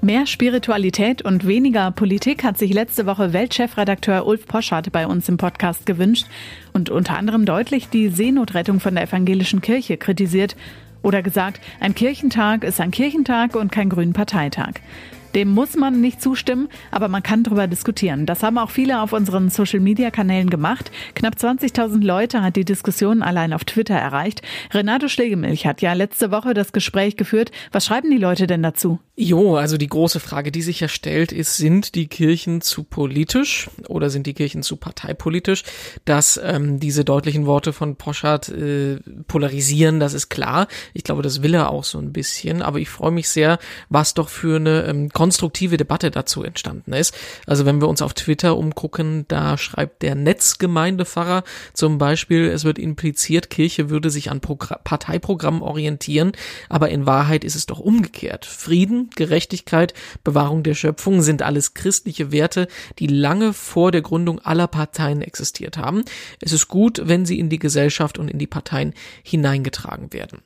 Mehr 0.03 0.25
Spiritualität 0.25 1.21
und 1.21 1.45
weniger 1.45 1.91
Politik 1.91 2.43
hat 2.43 2.57
sich 2.57 2.73
letzte 2.73 3.05
Woche 3.05 3.33
Weltchefredakteur 3.33 4.25
Ulf 4.25 4.47
Poschardt 4.47 4.91
bei 4.91 5.05
uns 5.05 5.29
im 5.29 5.37
Podcast 5.37 5.85
gewünscht 5.85 6.25
und 6.73 6.89
unter 6.89 7.17
anderem 7.17 7.45
deutlich 7.45 7.89
die 7.89 8.09
Seenotrettung 8.09 8.79
von 8.79 8.95
der 8.95 9.03
evangelischen 9.03 9.61
Kirche 9.61 9.97
kritisiert 9.97 10.55
oder 11.03 11.21
gesagt, 11.21 11.61
ein 11.79 11.93
Kirchentag 11.93 12.63
ist 12.63 12.81
ein 12.81 12.89
Kirchentag 12.89 13.55
und 13.55 13.71
kein 13.71 13.89
grünen 13.89 14.13
Parteitag. 14.13 14.81
Dem 15.35 15.49
muss 15.49 15.75
man 15.75 16.01
nicht 16.01 16.21
zustimmen, 16.21 16.67
aber 16.91 17.07
man 17.07 17.23
kann 17.23 17.43
darüber 17.43 17.67
diskutieren. 17.67 18.25
Das 18.25 18.43
haben 18.43 18.57
auch 18.57 18.69
viele 18.69 19.01
auf 19.01 19.13
unseren 19.13 19.49
Social-Media-Kanälen 19.49 20.49
gemacht. 20.49 20.91
Knapp 21.15 21.35
20.000 21.35 22.03
Leute 22.03 22.41
hat 22.41 22.55
die 22.55 22.65
Diskussion 22.65 23.21
allein 23.21 23.53
auf 23.53 23.63
Twitter 23.63 23.95
erreicht. 23.95 24.41
Renato 24.71 25.07
Schlegelmilch 25.07 25.65
hat 25.65 25.81
ja 25.81 25.93
letzte 25.93 26.31
Woche 26.31 26.53
das 26.53 26.73
Gespräch 26.73 27.15
geführt. 27.15 27.51
Was 27.71 27.85
schreiben 27.85 28.11
die 28.11 28.17
Leute 28.17 28.47
denn 28.47 28.63
dazu? 28.63 28.99
Jo, 29.15 29.55
also 29.55 29.77
die 29.77 29.87
große 29.87 30.19
Frage, 30.19 30.51
die 30.51 30.61
sich 30.61 30.79
ja 30.79 30.87
stellt, 30.87 31.31
ist, 31.31 31.57
sind 31.57 31.95
die 31.95 32.07
Kirchen 32.07 32.61
zu 32.61 32.83
politisch 32.83 33.69
oder 33.87 34.09
sind 34.09 34.25
die 34.25 34.33
Kirchen 34.33 34.63
zu 34.63 34.77
parteipolitisch? 34.77 35.63
Dass 36.05 36.39
ähm, 36.43 36.79
diese 36.79 37.05
deutlichen 37.05 37.45
Worte 37.45 37.71
von 37.71 37.95
Poschardt 37.95 38.49
äh, 38.49 38.97
polarisieren, 39.27 39.99
das 39.99 40.13
ist 40.13 40.29
klar. 40.29 40.67
Ich 40.93 41.03
glaube, 41.03 41.21
das 41.21 41.43
will 41.43 41.53
er 41.53 41.69
auch 41.69 41.83
so 41.83 41.99
ein 41.99 42.11
bisschen. 42.11 42.61
Aber 42.61 42.79
ich 42.79 42.89
freue 42.89 43.11
mich 43.11 43.29
sehr, 43.29 43.59
was 43.89 44.13
doch 44.13 44.29
für 44.29 44.55
eine 44.55 44.85
ähm, 44.85 45.09
konstruktive 45.21 45.77
Debatte 45.77 46.09
dazu 46.09 46.43
entstanden 46.43 46.93
ist. 46.93 47.15
Also 47.45 47.63
wenn 47.67 47.79
wir 47.79 47.87
uns 47.87 48.01
auf 48.01 48.15
Twitter 48.15 48.57
umgucken, 48.57 49.25
da 49.27 49.55
schreibt 49.55 50.01
der 50.01 50.15
Netzgemeindepfarrer 50.15 51.43
zum 51.73 51.99
Beispiel, 51.99 52.47
es 52.47 52.63
wird 52.63 52.79
impliziert, 52.79 53.51
Kirche 53.51 53.91
würde 53.91 54.09
sich 54.09 54.31
an 54.31 54.41
Progr 54.41 54.77
Parteiprogrammen 54.83 55.61
orientieren, 55.61 56.31
aber 56.69 56.89
in 56.89 57.05
Wahrheit 57.05 57.43
ist 57.43 57.53
es 57.53 57.67
doch 57.67 57.77
umgekehrt. 57.77 58.47
Frieden, 58.47 59.11
Gerechtigkeit, 59.15 59.93
Bewahrung 60.23 60.63
der 60.63 60.73
Schöpfung 60.73 61.21
sind 61.21 61.43
alles 61.43 61.75
christliche 61.75 62.31
Werte, 62.31 62.67
die 62.97 63.05
lange 63.05 63.53
vor 63.53 63.91
der 63.91 64.01
Gründung 64.01 64.39
aller 64.39 64.65
Parteien 64.65 65.21
existiert 65.21 65.77
haben. 65.77 66.03
Es 66.39 66.51
ist 66.51 66.67
gut, 66.67 66.99
wenn 67.05 67.27
sie 67.27 67.37
in 67.37 67.49
die 67.49 67.59
Gesellschaft 67.59 68.17
und 68.17 68.27
in 68.27 68.39
die 68.39 68.47
Parteien 68.47 68.95
hineingetragen 69.21 70.13
werden. 70.13 70.39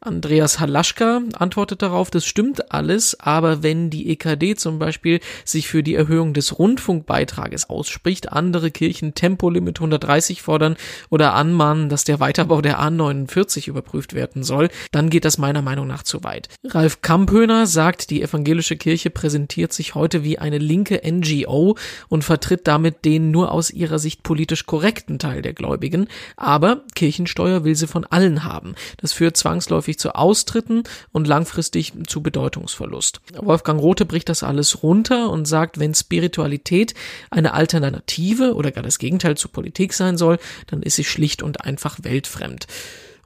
Andreas 0.00 0.60
Halaschka 0.60 1.22
antwortet 1.34 1.82
darauf, 1.82 2.10
das 2.10 2.24
stimmt 2.24 2.70
alles, 2.72 3.18
aber 3.18 3.62
wenn 3.62 3.90
die 3.90 4.08
EKD 4.18 4.56
zum 4.56 4.78
Beispiel 4.78 5.20
sich 5.44 5.68
für 5.68 5.82
die 5.82 5.94
Erhöhung 5.94 6.34
des 6.34 6.58
Rundfunkbeitrages 6.58 7.70
ausspricht, 7.70 8.32
andere 8.32 8.70
Kirchen 8.70 9.14
Tempolimit 9.14 9.78
130 9.78 10.42
fordern 10.42 10.76
oder 11.10 11.34
anmahnen, 11.34 11.88
dass 11.88 12.04
der 12.04 12.20
Weiterbau 12.20 12.60
der 12.60 12.80
A49 12.80 13.68
überprüft 13.68 14.14
werden 14.14 14.42
soll, 14.42 14.68
dann 14.90 15.10
geht 15.10 15.24
das 15.24 15.38
meiner 15.38 15.62
Meinung 15.62 15.86
nach 15.86 16.02
zu 16.02 16.24
weit. 16.24 16.48
Ralf 16.64 17.02
Kamphöhner 17.02 17.66
sagt, 17.66 18.10
die 18.10 18.22
evangelische 18.22 18.76
Kirche 18.76 19.10
präsentiert 19.10 19.72
sich 19.72 19.94
heute 19.94 20.24
wie 20.24 20.38
eine 20.38 20.58
linke 20.58 21.00
NGO 21.04 21.76
und 22.08 22.24
vertritt 22.24 22.66
damit 22.66 23.04
den 23.04 23.30
nur 23.30 23.52
aus 23.52 23.70
ihrer 23.70 23.98
Sicht 23.98 24.22
politisch 24.22 24.66
korrekten 24.66 25.18
Teil 25.18 25.42
der 25.42 25.52
Gläubigen, 25.52 26.08
aber 26.36 26.82
Kirchensteuer 26.94 27.64
will 27.64 27.74
sie 27.74 27.86
von 27.86 28.04
allen 28.04 28.44
haben. 28.44 28.74
Das 28.96 29.12
führt 29.12 29.36
zwangsläufig 29.36 29.98
zu 29.98 30.14
Austritten 30.14 30.82
und 31.12 31.26
langfristig 31.26 31.92
zu 32.06 32.22
Bedeutungsverlust. 32.22 33.20
Wolfgang 33.36 33.80
Rothe 33.80 34.04
bricht 34.08 34.28
das 34.28 34.42
alles 34.42 34.82
runter 34.82 35.30
und 35.30 35.46
sagt, 35.46 35.78
wenn 35.78 35.94
Spiritualität 35.94 36.94
eine 37.30 37.54
Alternative 37.54 38.54
oder 38.54 38.72
gar 38.72 38.82
das 38.82 38.98
Gegenteil 38.98 39.36
zur 39.36 39.52
Politik 39.52 39.92
sein 39.92 40.16
soll, 40.16 40.38
dann 40.66 40.82
ist 40.82 40.96
sie 40.96 41.04
schlicht 41.04 41.42
und 41.42 41.64
einfach 41.64 41.98
weltfremd. 42.02 42.66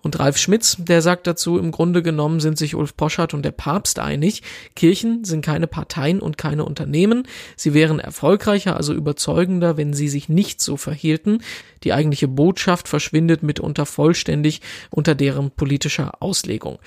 Und 0.03 0.19
Ralf 0.19 0.37
Schmitz, 0.37 0.77
der 0.81 1.01
sagt 1.01 1.29
dazu, 1.29 1.59
im 1.59 1.71
Grunde 1.71 2.03
genommen 2.03 2.41
sind 2.41 2.59
sich 2.59 2.75
Ulf 2.75 2.97
Poschardt 2.97 3.35
und 3.35 3.45
der 3.45 3.53
Papst 3.53 4.01
einig, 4.01 4.43
Kirchen 4.75 5.25
sind 5.25 5.45
keine 5.45 5.69
Parteien 5.69 6.21
und 6.21 6.37
keine 6.37 6.65
Unternehmen, 6.65 7.23
sie 7.57 7.73
wären 7.73 8.01
erfolgreicher, 8.01 8.77
also 8.77 8.93
überzeugender, 8.93 9.77
wenn 9.77 9.95
sie 9.95 10.09
sich 10.09 10.29
nicht 10.29 10.61
so 10.61 10.77
verhielten. 10.77 11.39
Die 11.85 11.93
eigentliche 11.93 12.29
Botschaft 12.29 12.89
verschwindet 12.89 13.45
mitunter 13.45 13.87
vollständig 13.87 14.61
unter 14.91 15.15
deren 15.15 15.53
politischer 15.53 16.21
Auslegung 16.21 16.79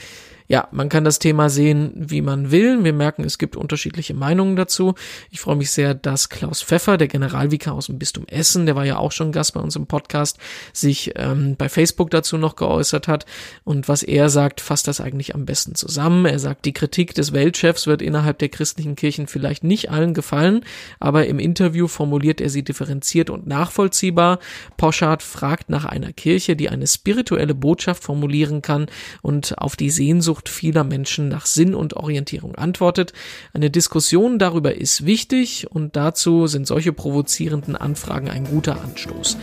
ja, 0.48 0.68
man 0.72 0.90
kann 0.90 1.04
das 1.04 1.18
Thema 1.18 1.50
sehen, 1.50 1.92
wie 1.96 2.22
man 2.22 2.52
will. 2.52 2.84
Wir 2.84 2.94
merken, 2.94 3.24
es 3.24 3.40
gibt 3.40 3.56
unterschiedliche 3.56 4.14
Meinungen 4.14 4.56
dazu. 4.56 4.94
Ich 5.32 5.40
freue 5.40 5.56
mich 5.56 5.72
sehr, 5.72 5.96
dass 5.96 6.30
Klaus 6.30 6.62
Pfeffer, 6.62 6.98
der 6.98 7.08
Generalvikar 7.08 7.74
aus 7.74 7.88
dem 7.88 7.98
Bistum 7.98 8.28
Essen, 8.28 8.68
der 8.68 8.76
war 8.76 8.86
ja 8.86 8.98
auch 8.98 9.12
schon 9.12 9.32
Gast 9.32 9.56
bei 9.56 9.60
uns 9.60 9.76
im 9.76 9.88
Podcast, 9.88 10.38
sich 10.72 11.14
ähm, 11.16 11.56
bei 11.58 11.68
Facebook 11.68 12.12
dazu 12.12 12.38
noch 12.38 12.56
geäußert 12.56 13.08
hat. 13.08 13.26
Und 13.64 13.88
was 13.88 14.04
er 14.04 14.30
sagt, 14.30 14.62
fasst 14.62 14.88
das 14.88 15.02
eigentlich 15.02 15.34
am 15.34 15.46
besten 15.46 15.74
zusammen. 15.74 16.26
Er 16.26 16.38
sagt, 16.38 16.66
die 16.66 16.74
Kritik 16.74 17.16
des 17.16 17.34
Weltchefs 17.34 17.88
wird 17.88 18.04
innerhalb 18.04 18.38
der 18.38 18.50
christlichen 18.50 18.96
Kirchen 18.96 19.26
vielleicht 19.26 19.64
nicht 19.64 19.90
allen 19.90 20.14
gefallen, 20.14 20.64
aber 21.00 21.26
im 21.26 21.40
Interview 21.40 21.88
formuliert 21.88 22.40
er 22.40 22.52
sie 22.52 22.64
differenziert 22.64 23.32
und 23.32 23.48
nachvollziehbar. 23.48 24.40
Poschardt 24.78 25.24
fragt 25.24 25.70
nach 25.72 25.86
einer 25.86 26.14
Kirche, 26.14 26.56
die 26.56 26.70
eine 26.70 26.86
spirituelle 26.86 27.56
Botschaft 27.56 28.04
formulieren 28.04 28.62
kann 28.62 28.86
und 29.24 29.58
auf 29.58 29.76
die 29.76 29.90
Sehnsucht 29.90 30.35
Sehnsucht 30.36 30.50
vieler 30.50 30.84
Menschen 30.84 31.30
nach 31.30 31.46
Sinn 31.46 31.74
und 31.74 31.96
Orientierung 31.96 32.56
antwortet. 32.56 33.14
Eine 33.54 33.70
Diskussion 33.70 34.38
darüber 34.38 34.76
ist 34.76 35.06
wichtig 35.06 35.68
und 35.70 35.96
dazu 35.96 36.48
sind 36.48 36.68
solche 36.68 36.92
provozierenden 36.92 37.76
Anfragen 37.76 38.30
ein 38.30 38.46
guter 38.46 38.82
Anstoß. 38.82 39.38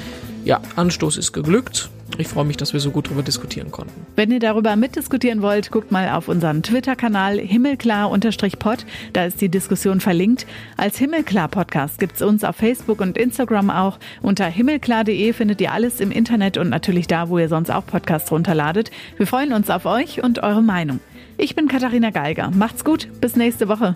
Ja, 0.45 0.61
Anstoß 0.77 1.17
ist 1.17 1.33
geglückt. 1.33 1.91
Ich 2.19 2.29
freue 2.29 2.45
mich, 2.45 2.59
dass 2.59 2.73
wir 2.73 2.81
so 2.81 2.91
gut 2.91 3.07
darüber 3.07 3.23
diskutieren 3.23 3.71
konnten. 3.71 4.07
Wenn 4.17 4.31
ihr 4.31 4.41
darüber 4.41 4.77
mitdiskutieren 4.77 5.41
wollt, 5.41 5.71
guckt 5.71 5.91
mal 5.91 6.11
auf 6.11 6.29
unseren 6.29 6.63
Twitter-Kanal 6.63 7.39
himmelklar-pod. 7.39 8.85
Da 9.15 9.25
ist 9.25 9.41
die 9.41 9.49
Diskussion 9.49 10.01
verlinkt. 10.01 10.47
Als 10.77 10.99
Himmelklar-Podcast 10.99 11.99
gibt 11.99 12.17
es 12.17 12.23
uns 12.23 12.45
auf 12.45 12.57
Facebook 12.57 13.01
und 13.01 13.17
Instagram 13.17 13.71
auch. 13.71 13.99
Unter 14.21 14.45
himmelklar.de 14.47 15.33
findet 15.33 15.61
ihr 15.63 15.73
alles 15.73 16.01
im 16.01 16.11
Internet 16.11 16.59
und 16.59 16.69
natürlich 16.69 17.07
da, 17.07 17.31
wo 17.31 17.39
ihr 17.39 17.49
sonst 17.49 17.71
auch 17.71 17.87
Podcasts 17.87 18.31
runterladet. 18.31 18.91
Wir 19.17 19.27
freuen 19.27 19.55
uns 19.55 19.71
auf 19.71 19.87
euch 19.87 20.23
und 20.23 20.43
eure 20.43 20.63
Meinung. 20.63 21.01
Ich 21.39 21.55
bin 21.55 21.67
Katharina 21.67 22.11
Geiger. 22.11 22.51
Macht's 22.51 22.85
gut. 22.85 23.09
Bis 23.21 23.37
nächste 23.37 23.69
Woche. 23.69 23.95